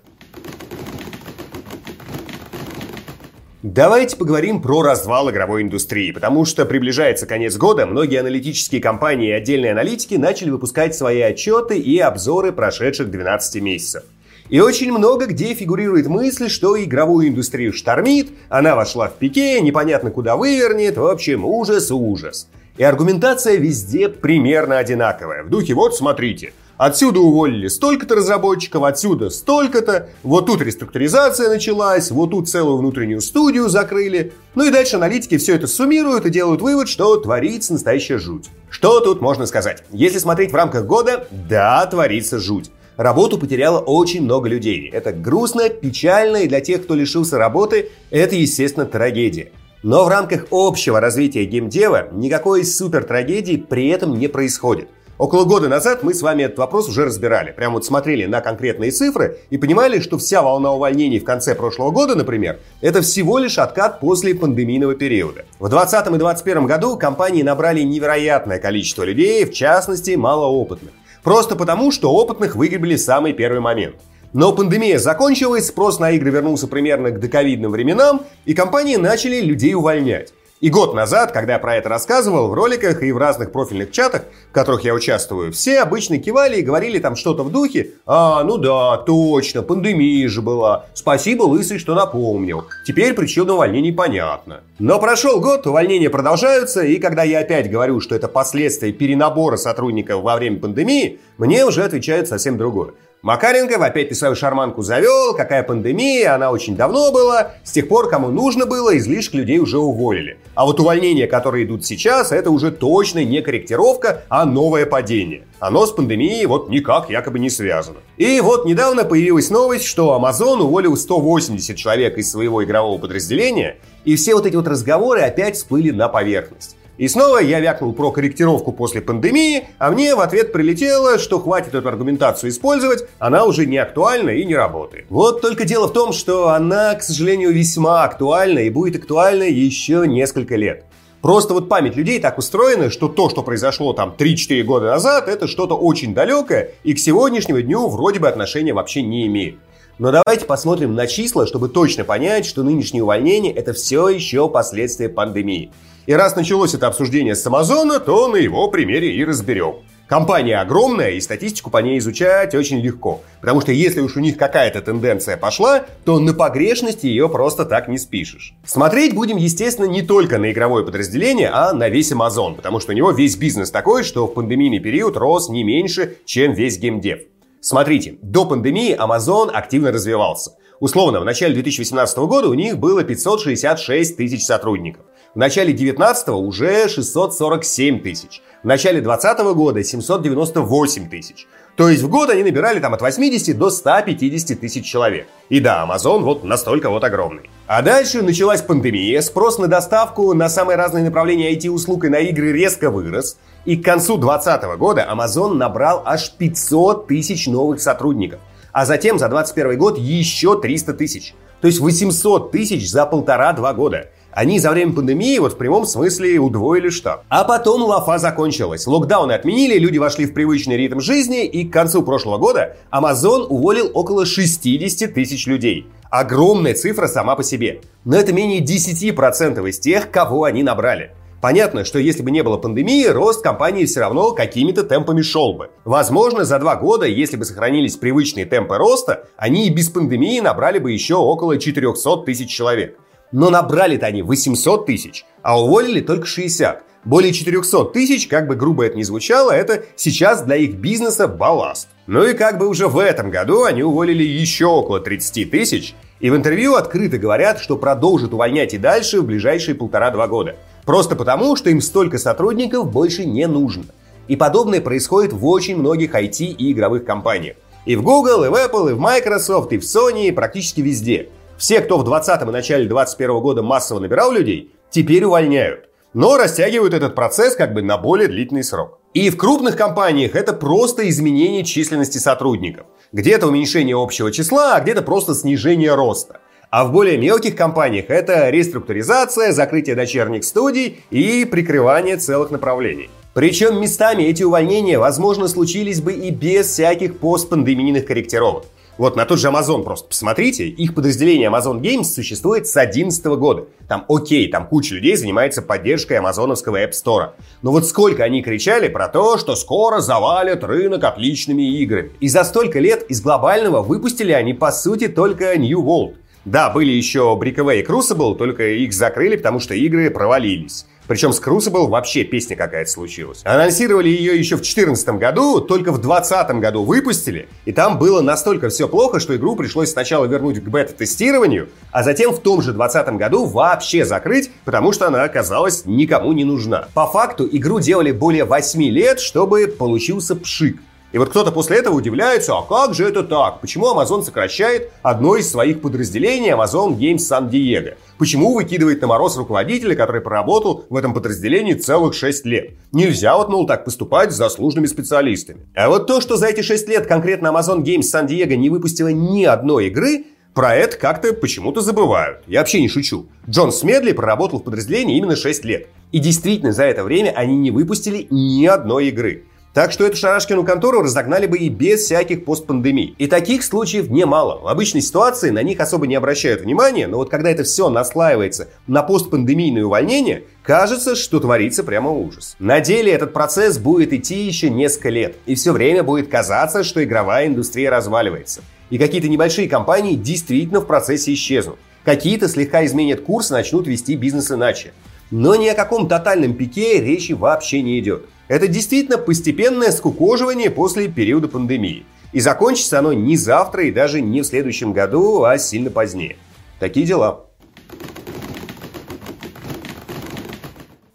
Давайте 3.70 4.16
поговорим 4.16 4.62
про 4.62 4.80
развал 4.80 5.30
игровой 5.30 5.60
индустрии, 5.60 6.10
потому 6.10 6.46
что 6.46 6.64
приближается 6.64 7.26
конец 7.26 7.58
года, 7.58 7.84
многие 7.84 8.18
аналитические 8.20 8.80
компании 8.80 9.28
и 9.28 9.32
отдельные 9.32 9.72
аналитики 9.72 10.14
начали 10.14 10.48
выпускать 10.48 10.94
свои 10.94 11.20
отчеты 11.20 11.76
и 11.76 11.98
обзоры 11.98 12.52
прошедших 12.52 13.10
12 13.10 13.60
месяцев. 13.60 14.04
И 14.48 14.58
очень 14.60 14.90
много 14.90 15.26
где 15.26 15.52
фигурирует 15.52 16.06
мысль, 16.06 16.48
что 16.48 16.82
игровую 16.82 17.28
индустрию 17.28 17.74
штормит, 17.74 18.30
она 18.48 18.74
вошла 18.74 19.08
в 19.08 19.16
пике, 19.16 19.60
непонятно 19.60 20.10
куда 20.10 20.36
вывернет, 20.38 20.96
в 20.96 21.04
общем, 21.04 21.44
ужас-ужас. 21.44 22.48
И 22.78 22.82
аргументация 22.82 23.56
везде 23.56 24.08
примерно 24.08 24.78
одинаковая. 24.78 25.42
В 25.42 25.50
духе 25.50 25.74
«вот 25.74 25.94
смотрите», 25.94 26.54
Отсюда 26.78 27.18
уволили 27.18 27.66
столько-то 27.66 28.14
разработчиков, 28.14 28.84
отсюда 28.84 29.30
столько-то. 29.30 30.10
Вот 30.22 30.46
тут 30.46 30.62
реструктуризация 30.62 31.48
началась, 31.48 32.12
вот 32.12 32.30
тут 32.30 32.48
целую 32.48 32.78
внутреннюю 32.78 33.20
студию 33.20 33.68
закрыли. 33.68 34.32
Ну 34.54 34.64
и 34.64 34.70
дальше 34.70 34.94
аналитики 34.94 35.38
все 35.38 35.56
это 35.56 35.66
суммируют 35.66 36.24
и 36.26 36.30
делают 36.30 36.62
вывод, 36.62 36.88
что 36.88 37.16
творится 37.16 37.72
настоящая 37.72 38.18
жуть. 38.18 38.46
Что 38.70 39.00
тут 39.00 39.20
можно 39.20 39.46
сказать? 39.46 39.82
Если 39.90 40.18
смотреть 40.18 40.52
в 40.52 40.54
рамках 40.54 40.86
года, 40.86 41.26
да, 41.32 41.84
творится 41.86 42.38
жуть. 42.38 42.70
Работу 42.96 43.38
потеряло 43.38 43.80
очень 43.80 44.22
много 44.22 44.48
людей. 44.48 44.88
Это 44.88 45.12
грустно, 45.12 45.68
печально, 45.68 46.38
и 46.38 46.48
для 46.48 46.60
тех, 46.60 46.84
кто 46.84 46.94
лишился 46.94 47.38
работы, 47.38 47.90
это, 48.10 48.36
естественно, 48.36 48.86
трагедия. 48.86 49.50
Но 49.82 50.04
в 50.04 50.08
рамках 50.08 50.46
общего 50.50 51.00
развития 51.00 51.44
геймдева 51.44 52.08
никакой 52.12 52.64
супер 52.64 53.04
трагедии 53.04 53.56
при 53.56 53.88
этом 53.88 54.18
не 54.18 54.26
происходит. 54.26 54.88
Около 55.18 55.44
года 55.44 55.68
назад 55.68 56.04
мы 56.04 56.14
с 56.14 56.22
вами 56.22 56.44
этот 56.44 56.58
вопрос 56.58 56.88
уже 56.88 57.04
разбирали. 57.04 57.50
Прям 57.50 57.72
вот 57.72 57.84
смотрели 57.84 58.26
на 58.26 58.40
конкретные 58.40 58.92
цифры 58.92 59.38
и 59.50 59.58
понимали, 59.58 59.98
что 59.98 60.16
вся 60.16 60.42
волна 60.42 60.72
увольнений 60.72 61.18
в 61.18 61.24
конце 61.24 61.56
прошлого 61.56 61.90
года, 61.90 62.14
например, 62.14 62.60
это 62.80 63.02
всего 63.02 63.38
лишь 63.38 63.58
откат 63.58 63.98
после 63.98 64.32
пандемийного 64.36 64.94
периода. 64.94 65.44
В 65.58 65.68
2020 65.68 66.06
и 66.06 66.10
2021 66.10 66.66
году 66.66 66.96
компании 66.96 67.42
набрали 67.42 67.80
невероятное 67.82 68.60
количество 68.60 69.02
людей, 69.02 69.44
в 69.44 69.52
частности, 69.52 70.12
малоопытных. 70.12 70.92
Просто 71.24 71.56
потому, 71.56 71.90
что 71.90 72.12
опытных 72.12 72.54
выгребли 72.54 72.94
в 72.94 73.00
самый 73.00 73.32
первый 73.32 73.60
момент. 73.60 73.96
Но 74.32 74.52
пандемия 74.52 75.00
закончилась, 75.00 75.66
спрос 75.66 75.98
на 75.98 76.12
игры 76.12 76.30
вернулся 76.30 76.68
примерно 76.68 77.10
к 77.10 77.18
доковидным 77.18 77.72
временам, 77.72 78.22
и 78.44 78.54
компании 78.54 78.96
начали 78.96 79.40
людей 79.40 79.74
увольнять. 79.74 80.32
И 80.60 80.70
год 80.70 80.92
назад, 80.92 81.30
когда 81.30 81.52
я 81.52 81.58
про 81.60 81.76
это 81.76 81.88
рассказывал 81.88 82.48
в 82.48 82.54
роликах 82.54 83.04
и 83.04 83.12
в 83.12 83.16
разных 83.16 83.52
профильных 83.52 83.92
чатах, 83.92 84.24
в 84.50 84.52
которых 84.52 84.82
я 84.82 84.92
участвую, 84.92 85.52
все 85.52 85.78
обычно 85.78 86.18
кивали 86.18 86.56
и 86.56 86.62
говорили 86.62 86.98
там 86.98 87.14
что-то 87.14 87.44
в 87.44 87.52
духе 87.52 87.92
«А, 88.06 88.42
ну 88.42 88.58
да, 88.58 88.96
точно, 88.96 89.62
пандемия 89.62 90.28
же 90.28 90.42
была. 90.42 90.86
Спасибо, 90.94 91.44
Лысый, 91.44 91.78
что 91.78 91.94
напомнил. 91.94 92.64
Теперь 92.84 93.14
причина 93.14 93.54
увольнений 93.54 93.92
понятна». 93.92 94.62
Но 94.80 94.98
прошел 94.98 95.40
год, 95.40 95.64
увольнения 95.68 96.10
продолжаются, 96.10 96.82
и 96.82 96.96
когда 96.96 97.22
я 97.22 97.40
опять 97.40 97.70
говорю, 97.70 98.00
что 98.00 98.16
это 98.16 98.26
последствия 98.26 98.90
перенабора 98.92 99.56
сотрудников 99.56 100.22
во 100.22 100.36
время 100.36 100.58
пандемии, 100.58 101.20
мне 101.36 101.64
уже 101.64 101.84
отвечают 101.84 102.26
совсем 102.26 102.58
другое. 102.58 102.94
Макаренков 103.22 103.82
опять 103.82 104.10
ты 104.10 104.14
свою 104.14 104.36
шарманку 104.36 104.82
завел, 104.82 105.34
какая 105.34 105.64
пандемия, 105.64 106.36
она 106.36 106.52
очень 106.52 106.76
давно 106.76 107.10
была, 107.10 107.50
с 107.64 107.72
тех 107.72 107.88
пор, 107.88 108.08
кому 108.08 108.28
нужно 108.28 108.64
было, 108.64 108.96
излишек 108.96 109.34
людей 109.34 109.58
уже 109.58 109.78
уволили. 109.78 110.38
А 110.54 110.64
вот 110.64 110.78
увольнения, 110.78 111.26
которые 111.26 111.64
идут 111.64 111.84
сейчас, 111.84 112.30
это 112.30 112.52
уже 112.52 112.70
точно 112.70 113.24
не 113.24 113.42
корректировка, 113.42 114.22
а 114.28 114.44
новое 114.44 114.86
падение. 114.86 115.42
Оно 115.58 115.84
с 115.84 115.90
пандемией 115.90 116.46
вот 116.46 116.68
никак 116.68 117.10
якобы 117.10 117.40
не 117.40 117.50
связано. 117.50 117.98
И 118.18 118.40
вот 118.40 118.64
недавно 118.64 119.04
появилась 119.04 119.50
новость, 119.50 119.86
что 119.86 120.16
Amazon 120.16 120.60
уволил 120.60 120.96
180 120.96 121.76
человек 121.76 122.18
из 122.18 122.30
своего 122.30 122.62
игрового 122.62 122.98
подразделения, 122.98 123.78
и 124.04 124.14
все 124.14 124.36
вот 124.36 124.46
эти 124.46 124.54
вот 124.54 124.68
разговоры 124.68 125.22
опять 125.22 125.56
всплыли 125.56 125.90
на 125.90 126.08
поверхность. 126.08 126.77
И 126.98 127.06
снова 127.06 127.38
я 127.38 127.60
вякнул 127.60 127.92
про 127.92 128.10
корректировку 128.10 128.72
после 128.72 129.00
пандемии, 129.00 129.68
а 129.78 129.92
мне 129.92 130.16
в 130.16 130.20
ответ 130.20 130.52
прилетело, 130.52 131.20
что 131.20 131.38
хватит 131.38 131.76
эту 131.76 131.86
аргументацию 131.86 132.50
использовать, 132.50 133.06
она 133.20 133.44
уже 133.44 133.66
не 133.66 133.78
актуальна 133.78 134.30
и 134.30 134.44
не 134.44 134.56
работает. 134.56 135.06
Вот 135.08 135.40
только 135.40 135.64
дело 135.64 135.86
в 135.86 135.92
том, 135.92 136.12
что 136.12 136.48
она, 136.48 136.96
к 136.96 137.04
сожалению, 137.04 137.52
весьма 137.52 138.02
актуальна 138.02 138.58
и 138.58 138.70
будет 138.70 138.96
актуальна 138.96 139.44
еще 139.44 140.08
несколько 140.08 140.56
лет. 140.56 140.86
Просто 141.22 141.54
вот 141.54 141.68
память 141.68 141.94
людей 141.94 142.18
так 142.18 142.36
устроена, 142.36 142.90
что 142.90 143.08
то, 143.08 143.28
что 143.28 143.44
произошло 143.44 143.92
там 143.92 144.14
3-4 144.18 144.62
года 144.64 144.86
назад, 144.86 145.28
это 145.28 145.46
что-то 145.46 145.76
очень 145.76 146.14
далекое 146.14 146.72
и 146.82 146.94
к 146.94 146.98
сегодняшнему 146.98 147.62
дню 147.62 147.88
вроде 147.88 148.18
бы 148.18 148.28
отношения 148.28 148.72
вообще 148.72 149.02
не 149.02 149.26
имеет. 149.26 149.58
Но 149.98 150.12
давайте 150.12 150.44
посмотрим 150.44 150.94
на 150.94 151.08
числа, 151.08 151.46
чтобы 151.46 151.68
точно 151.68 152.04
понять, 152.04 152.46
что 152.46 152.62
нынешнее 152.62 153.02
увольнение 153.02 153.52
это 153.52 153.72
все 153.72 154.08
еще 154.08 154.48
последствия 154.48 155.08
пандемии. 155.08 155.72
И 156.06 156.12
раз 156.12 156.36
началось 156.36 156.72
это 156.72 156.86
обсуждение 156.86 157.34
с 157.34 157.44
Амазона, 157.44 157.98
то 157.98 158.28
на 158.28 158.36
его 158.36 158.68
примере 158.68 159.12
и 159.12 159.24
разберем. 159.24 159.78
Компания 160.06 160.58
огромная, 160.58 161.10
и 161.10 161.20
статистику 161.20 161.68
по 161.68 161.78
ней 161.78 161.98
изучать 161.98 162.54
очень 162.54 162.80
легко. 162.80 163.20
Потому 163.40 163.60
что 163.60 163.72
если 163.72 164.00
уж 164.00 164.16
у 164.16 164.20
них 164.20 164.38
какая-то 164.38 164.80
тенденция 164.80 165.36
пошла, 165.36 165.84
то 166.04 166.18
на 166.18 166.32
погрешности 166.32 167.06
ее 167.06 167.28
просто 167.28 167.66
так 167.66 167.88
не 167.88 167.98
спишешь. 167.98 168.54
Смотреть 168.64 169.14
будем, 169.14 169.36
естественно, 169.36 169.86
не 169.86 170.00
только 170.00 170.38
на 170.38 170.50
игровое 170.50 170.82
подразделение, 170.84 171.50
а 171.52 171.74
на 171.74 171.90
весь 171.90 172.12
Amazon, 172.12 172.54
потому 172.54 172.80
что 172.80 172.92
у 172.92 172.94
него 172.94 173.10
весь 173.10 173.36
бизнес 173.36 173.70
такой, 173.70 174.02
что 174.02 174.26
в 174.26 174.32
пандемийный 174.32 174.78
период 174.78 175.16
рос 175.16 175.50
не 175.50 175.62
меньше, 175.62 176.16
чем 176.24 176.54
весь 176.54 176.78
геймдев. 176.78 177.18
Смотрите, 177.60 178.18
до 178.22 178.46
пандемии 178.46 178.96
Amazon 178.96 179.50
активно 179.50 179.90
развивался. 179.90 180.52
Условно, 180.80 181.18
в 181.20 181.24
начале 181.24 181.54
2018 181.54 182.18
года 182.18 182.48
у 182.48 182.54
них 182.54 182.78
было 182.78 183.02
566 183.02 184.16
тысяч 184.16 184.44
сотрудников. 184.44 185.06
В 185.34 185.38
начале 185.38 185.72
19 185.72 186.28
уже 186.28 186.88
647 186.88 188.00
тысяч. 188.00 188.42
В 188.62 188.66
начале 188.66 189.00
2020 189.00 189.54
года 189.56 189.82
798 189.82 191.10
тысяч. 191.10 191.46
То 191.78 191.88
есть 191.88 192.02
в 192.02 192.08
год 192.08 192.28
они 192.28 192.42
набирали 192.42 192.80
там 192.80 192.92
от 192.92 193.00
80 193.00 193.56
до 193.56 193.70
150 193.70 194.58
тысяч 194.58 194.84
человек. 194.84 195.28
И 195.48 195.60
да, 195.60 195.88
Amazon 195.88 196.22
вот 196.22 196.42
настолько 196.42 196.90
вот 196.90 197.04
огромный. 197.04 197.48
А 197.68 197.82
дальше 197.82 198.20
началась 198.20 198.62
пандемия, 198.62 199.20
спрос 199.22 199.58
на 199.58 199.68
доставку 199.68 200.34
на 200.34 200.48
самые 200.48 200.76
разные 200.76 201.04
направления 201.04 201.54
IT-услуг 201.54 202.06
и 202.06 202.08
на 202.08 202.18
игры 202.18 202.50
резко 202.50 202.90
вырос. 202.90 203.38
И 203.64 203.76
к 203.76 203.84
концу 203.84 204.18
2020 204.18 204.76
года 204.76 205.08
Amazon 205.08 205.54
набрал 205.54 206.02
аж 206.04 206.32
500 206.32 207.06
тысяч 207.06 207.46
новых 207.46 207.80
сотрудников. 207.80 208.40
А 208.72 208.84
затем 208.84 209.16
за 209.16 209.28
2021 209.28 209.78
год 209.78 209.98
еще 209.98 210.60
300 210.60 210.94
тысяч. 210.94 211.34
То 211.60 211.68
есть 211.68 211.78
800 211.78 212.50
тысяч 212.50 212.90
за 212.90 213.06
полтора-два 213.06 213.72
года. 213.72 214.08
Они 214.38 214.60
за 214.60 214.70
время 214.70 214.92
пандемии 214.92 215.36
вот 215.40 215.54
в 215.54 215.56
прямом 215.56 215.84
смысле 215.84 216.38
удвоили 216.38 216.90
штаб. 216.90 217.24
А 217.28 217.42
потом 217.42 217.82
лафа 217.82 218.18
закончилась. 218.18 218.86
Локдауны 218.86 219.32
отменили, 219.32 219.80
люди 219.80 219.98
вошли 219.98 220.26
в 220.26 220.32
привычный 220.32 220.76
ритм 220.76 221.00
жизни, 221.00 221.44
и 221.44 221.64
к 221.64 221.72
концу 221.72 222.04
прошлого 222.04 222.38
года 222.38 222.76
Amazon 222.92 223.48
уволил 223.48 223.90
около 223.94 224.26
60 224.26 225.12
тысяч 225.12 225.48
людей. 225.48 225.88
Огромная 226.08 226.74
цифра 226.74 227.08
сама 227.08 227.34
по 227.34 227.42
себе. 227.42 227.80
Но 228.04 228.16
это 228.16 228.32
менее 228.32 228.60
10% 228.60 229.68
из 229.68 229.80
тех, 229.80 230.08
кого 230.12 230.44
они 230.44 230.62
набрали. 230.62 231.10
Понятно, 231.40 231.84
что 231.84 231.98
если 231.98 232.22
бы 232.22 232.30
не 232.30 232.44
было 232.44 232.58
пандемии, 232.58 233.06
рост 233.06 233.42
компании 233.42 233.86
все 233.86 233.98
равно 233.98 234.30
какими-то 234.30 234.84
темпами 234.84 235.22
шел 235.22 235.54
бы. 235.54 235.70
Возможно, 235.84 236.44
за 236.44 236.60
два 236.60 236.76
года, 236.76 237.06
если 237.06 237.36
бы 237.36 237.44
сохранились 237.44 237.96
привычные 237.96 238.46
темпы 238.46 238.76
роста, 238.76 239.24
они 239.36 239.66
и 239.66 239.74
без 239.74 239.88
пандемии 239.88 240.38
набрали 240.38 240.78
бы 240.78 240.92
еще 240.92 241.16
около 241.16 241.58
400 241.58 242.18
тысяч 242.18 242.50
человек. 242.50 242.96
Но 243.32 243.50
набрали-то 243.50 244.06
они 244.06 244.22
800 244.22 244.86
тысяч, 244.86 245.24
а 245.42 245.60
уволили 245.60 246.00
только 246.00 246.26
60. 246.26 246.82
Более 247.04 247.32
400 247.32 247.86
тысяч, 247.86 248.26
как 248.26 248.48
бы 248.48 248.56
грубо 248.56 248.84
это 248.84 248.96
ни 248.96 249.02
звучало, 249.02 249.50
это 249.50 249.84
сейчас 249.96 250.42
для 250.42 250.56
их 250.56 250.74
бизнеса 250.74 251.28
балласт. 251.28 251.88
Ну 252.06 252.24
и 252.24 252.34
как 252.34 252.58
бы 252.58 252.68
уже 252.68 252.88
в 252.88 252.98
этом 252.98 253.30
году 253.30 253.64
они 253.64 253.82
уволили 253.82 254.22
еще 254.22 254.66
около 254.66 255.00
30 255.00 255.50
тысяч, 255.50 255.94
и 256.20 256.30
в 256.30 256.36
интервью 256.36 256.74
открыто 256.74 257.18
говорят, 257.18 257.60
что 257.60 257.76
продолжат 257.76 258.34
увольнять 258.34 258.74
и 258.74 258.78
дальше 258.78 259.20
в 259.20 259.26
ближайшие 259.26 259.74
полтора-два 259.74 260.26
года. 260.26 260.56
Просто 260.84 261.16
потому, 261.16 261.54
что 261.54 261.70
им 261.70 261.80
столько 261.80 262.18
сотрудников 262.18 262.90
больше 262.90 263.24
не 263.24 263.46
нужно. 263.46 263.84
И 264.26 264.36
подобное 264.36 264.80
происходит 264.80 265.32
в 265.32 265.46
очень 265.46 265.76
многих 265.76 266.14
IT 266.14 266.44
и 266.44 266.72
игровых 266.72 267.04
компаниях. 267.04 267.56
И 267.86 267.94
в 267.96 268.02
Google, 268.02 268.44
и 268.44 268.48
в 268.48 268.54
Apple, 268.54 268.90
и 268.90 268.92
в 268.94 268.98
Microsoft, 268.98 269.72
и 269.72 269.78
в 269.78 269.82
Sony, 269.82 270.28
и 270.28 270.32
практически 270.32 270.80
везде. 270.80 271.28
Все, 271.58 271.80
кто 271.80 271.98
в 271.98 272.04
20 272.04 272.40
и 272.40 272.44
начале 272.44 272.86
21 272.86 273.40
года 273.40 273.62
массово 273.62 273.98
набирал 273.98 274.30
людей, 274.30 274.72
теперь 274.90 275.24
увольняют. 275.24 275.88
Но 276.14 276.36
растягивают 276.36 276.94
этот 276.94 277.16
процесс 277.16 277.56
как 277.56 277.74
бы 277.74 277.82
на 277.82 277.98
более 277.98 278.28
длительный 278.28 278.62
срок. 278.62 279.00
И 279.12 279.28
в 279.28 279.36
крупных 279.36 279.76
компаниях 279.76 280.36
это 280.36 280.52
просто 280.52 281.08
изменение 281.08 281.64
численности 281.64 282.18
сотрудников. 282.18 282.86
Где-то 283.12 283.48
уменьшение 283.48 284.00
общего 284.00 284.30
числа, 284.30 284.76
а 284.76 284.80
где-то 284.80 285.02
просто 285.02 285.34
снижение 285.34 285.96
роста. 285.96 286.38
А 286.70 286.84
в 286.84 286.92
более 286.92 287.18
мелких 287.18 287.56
компаниях 287.56 288.04
это 288.08 288.50
реструктуризация, 288.50 289.50
закрытие 289.50 289.96
дочерних 289.96 290.44
студий 290.44 291.00
и 291.10 291.44
прикрывание 291.44 292.18
целых 292.18 292.52
направлений. 292.52 293.10
Причем 293.34 293.80
местами 293.80 294.22
эти 294.22 294.44
увольнения, 294.44 294.98
возможно, 294.98 295.48
случились 295.48 296.00
бы 296.00 296.12
и 296.12 296.30
без 296.30 296.68
всяких 296.68 297.18
постпандемийных 297.18 298.06
корректировок. 298.06 298.64
Вот 298.98 299.14
на 299.14 299.24
тот 299.24 299.38
же 299.38 299.46
Amazon 299.46 299.84
просто 299.84 300.08
посмотрите, 300.08 300.66
их 300.66 300.92
подразделение 300.92 301.48
Amazon 301.48 301.80
Games 301.80 302.02
существует 302.02 302.66
с 302.66 302.72
2011 302.72 303.24
года. 303.26 303.66
Там 303.86 304.04
окей, 304.08 304.50
там 304.50 304.66
куча 304.66 304.96
людей 304.96 305.14
занимается 305.16 305.62
поддержкой 305.62 306.14
амазоновского 306.14 306.84
App 306.84 306.90
Store. 306.90 307.30
Но 307.62 307.70
вот 307.70 307.86
сколько 307.86 308.24
они 308.24 308.42
кричали 308.42 308.88
про 308.88 309.06
то, 309.06 309.38
что 309.38 309.54
скоро 309.54 310.00
завалят 310.00 310.64
рынок 310.64 311.04
отличными 311.04 311.62
играми. 311.80 312.10
И 312.18 312.28
за 312.28 312.42
столько 312.42 312.80
лет 312.80 313.04
из 313.08 313.20
глобального 313.20 313.82
выпустили 313.82 314.32
они 314.32 314.52
по 314.52 314.72
сути 314.72 315.06
только 315.06 315.56
New 315.56 315.80
World. 315.80 316.16
Да, 316.44 316.70
были 316.70 316.90
еще 316.90 317.38
Breakaway 317.40 317.80
и 317.80 317.84
Crucible, 317.84 318.34
только 318.34 318.66
их 318.68 318.92
закрыли, 318.92 319.36
потому 319.36 319.60
что 319.60 319.74
игры 319.74 320.10
провалились. 320.10 320.86
Причем 321.08 321.32
с 321.32 321.40
Crucible 321.40 321.88
вообще 321.88 322.22
песня 322.22 322.54
какая-то 322.54 322.90
случилась. 322.90 323.40
Анонсировали 323.44 324.08
ее 324.10 324.38
еще 324.38 324.56
в 324.56 324.60
2014 324.60 325.08
году, 325.18 325.60
только 325.60 325.90
в 325.90 326.00
2020 326.00 326.50
году 326.60 326.84
выпустили. 326.84 327.48
И 327.64 327.72
там 327.72 327.98
было 327.98 328.20
настолько 328.20 328.68
все 328.68 328.86
плохо, 328.86 329.18
что 329.18 329.34
игру 329.34 329.56
пришлось 329.56 329.90
сначала 329.90 330.26
вернуть 330.26 330.62
к 330.62 330.68
бета-тестированию, 330.68 331.70
а 331.90 332.02
затем 332.02 332.32
в 332.32 332.40
том 332.40 332.60
же 332.60 332.72
2020 332.72 333.16
году 333.16 333.46
вообще 333.46 334.04
закрыть, 334.04 334.50
потому 334.66 334.92
что 334.92 335.06
она 335.06 335.22
оказалась 335.22 335.86
никому 335.86 336.32
не 336.32 336.44
нужна. 336.44 336.88
По 336.92 337.06
факту 337.06 337.48
игру 337.50 337.80
делали 337.80 338.12
более 338.12 338.44
8 338.44 338.82
лет, 338.82 339.18
чтобы 339.18 339.66
получился 339.66 340.36
пшик. 340.36 340.78
И 341.10 341.16
вот 341.16 341.30
кто-то 341.30 341.52
после 341.52 341.78
этого 341.78 341.94
удивляется, 341.94 342.54
а 342.54 342.62
как 342.62 342.92
же 342.92 343.08
это 343.08 343.22
так? 343.22 343.62
Почему 343.62 343.86
Amazon 343.86 344.22
сокращает 344.22 344.90
одно 345.02 345.36
из 345.36 345.50
своих 345.50 345.80
подразделений 345.80 346.50
Amazon 346.50 346.98
Games 346.98 347.18
San 347.18 347.48
Diego? 347.48 347.94
Почему 348.18 348.52
выкидывает 348.52 349.00
на 349.00 349.06
мороз 349.06 349.38
руководителя, 349.38 349.94
который 349.94 350.20
проработал 350.20 350.84
в 350.90 350.96
этом 350.96 351.14
подразделении 351.14 351.72
целых 351.72 352.12
6 352.12 352.44
лет? 352.44 352.72
Нельзя 352.92 353.38
вот, 353.38 353.48
мол, 353.48 353.66
так 353.66 353.86
поступать 353.86 354.32
с 354.32 354.36
заслуженными 354.36 354.86
специалистами. 354.86 355.60
А 355.74 355.88
вот 355.88 356.06
то, 356.06 356.20
что 356.20 356.36
за 356.36 356.48
эти 356.48 356.60
6 356.60 356.88
лет 356.88 357.06
конкретно 357.06 357.48
Amazon 357.48 357.82
Games 357.82 358.02
San 358.02 358.26
Diego 358.26 358.54
не 358.56 358.68
выпустила 358.68 359.08
ни 359.08 359.44
одной 359.44 359.86
игры, 359.86 360.24
про 360.52 360.74
это 360.74 360.98
как-то 360.98 361.32
почему-то 361.32 361.80
забывают. 361.80 362.40
Я 362.46 362.58
вообще 362.58 362.82
не 362.82 362.88
шучу. 362.88 363.28
Джон 363.48 363.72
Смедли 363.72 364.12
проработал 364.12 364.58
в 364.58 364.64
подразделении 364.64 365.16
именно 365.16 365.36
6 365.36 365.64
лет. 365.64 365.86
И 366.12 366.18
действительно, 366.18 366.72
за 366.72 366.84
это 366.84 367.02
время 367.02 367.30
они 367.30 367.56
не 367.56 367.70
выпустили 367.70 368.26
ни 368.30 368.66
одной 368.66 369.08
игры. 369.08 369.44
Так 369.78 369.92
что 369.92 370.04
эту 370.04 370.16
шарашкину 370.16 370.64
контору 370.64 371.02
разогнали 371.02 371.46
бы 371.46 371.56
и 371.56 371.68
без 371.68 372.00
всяких 372.00 372.44
постпандемий. 372.44 373.14
И 373.16 373.28
таких 373.28 373.62
случаев 373.62 374.10
немало. 374.10 374.58
В 374.60 374.66
обычной 374.66 375.02
ситуации 375.02 375.50
на 375.50 375.62
них 375.62 375.78
особо 375.78 376.08
не 376.08 376.16
обращают 376.16 376.62
внимания, 376.62 377.06
но 377.06 377.18
вот 377.18 377.30
когда 377.30 377.48
это 377.48 377.62
все 377.62 377.88
наслаивается 377.88 378.70
на 378.88 379.04
постпандемийное 379.04 379.84
увольнение, 379.84 380.42
кажется, 380.64 381.14
что 381.14 381.38
творится 381.38 381.84
прямо 381.84 382.10
ужас. 382.10 382.56
На 382.58 382.80
деле 382.80 383.12
этот 383.12 383.32
процесс 383.32 383.78
будет 383.78 384.12
идти 384.12 384.42
еще 384.42 384.68
несколько 384.68 385.10
лет, 385.10 385.36
и 385.46 385.54
все 385.54 385.70
время 385.70 386.02
будет 386.02 386.26
казаться, 386.28 386.82
что 386.82 387.04
игровая 387.04 387.46
индустрия 387.46 387.88
разваливается. 387.88 388.62
И 388.90 388.98
какие-то 388.98 389.28
небольшие 389.28 389.68
компании 389.68 390.16
действительно 390.16 390.80
в 390.80 390.88
процессе 390.88 391.32
исчезнут. 391.34 391.76
Какие-то 392.04 392.48
слегка 392.48 392.84
изменят 392.84 393.20
курс 393.20 393.52
и 393.52 393.54
начнут 393.54 393.86
вести 393.86 394.16
бизнес 394.16 394.50
иначе. 394.50 394.92
Но 395.30 395.54
ни 395.54 395.68
о 395.68 395.76
каком 395.76 396.08
тотальном 396.08 396.54
пике 396.54 397.00
речи 397.00 397.30
вообще 397.30 397.80
не 397.80 398.00
идет. 398.00 398.26
Это 398.48 398.66
действительно 398.66 399.18
постепенное 399.18 399.92
скукоживание 399.92 400.70
после 400.70 401.08
периода 401.08 401.48
пандемии. 401.48 402.06
И 402.32 402.40
закончится 402.40 402.98
оно 402.98 403.12
не 403.12 403.36
завтра 403.36 403.84
и 403.84 403.90
даже 403.90 404.20
не 404.20 404.40
в 404.40 404.46
следующем 404.46 404.92
году, 404.92 405.44
а 405.44 405.58
сильно 405.58 405.90
позднее. 405.90 406.36
Такие 406.80 407.06
дела. 407.06 407.44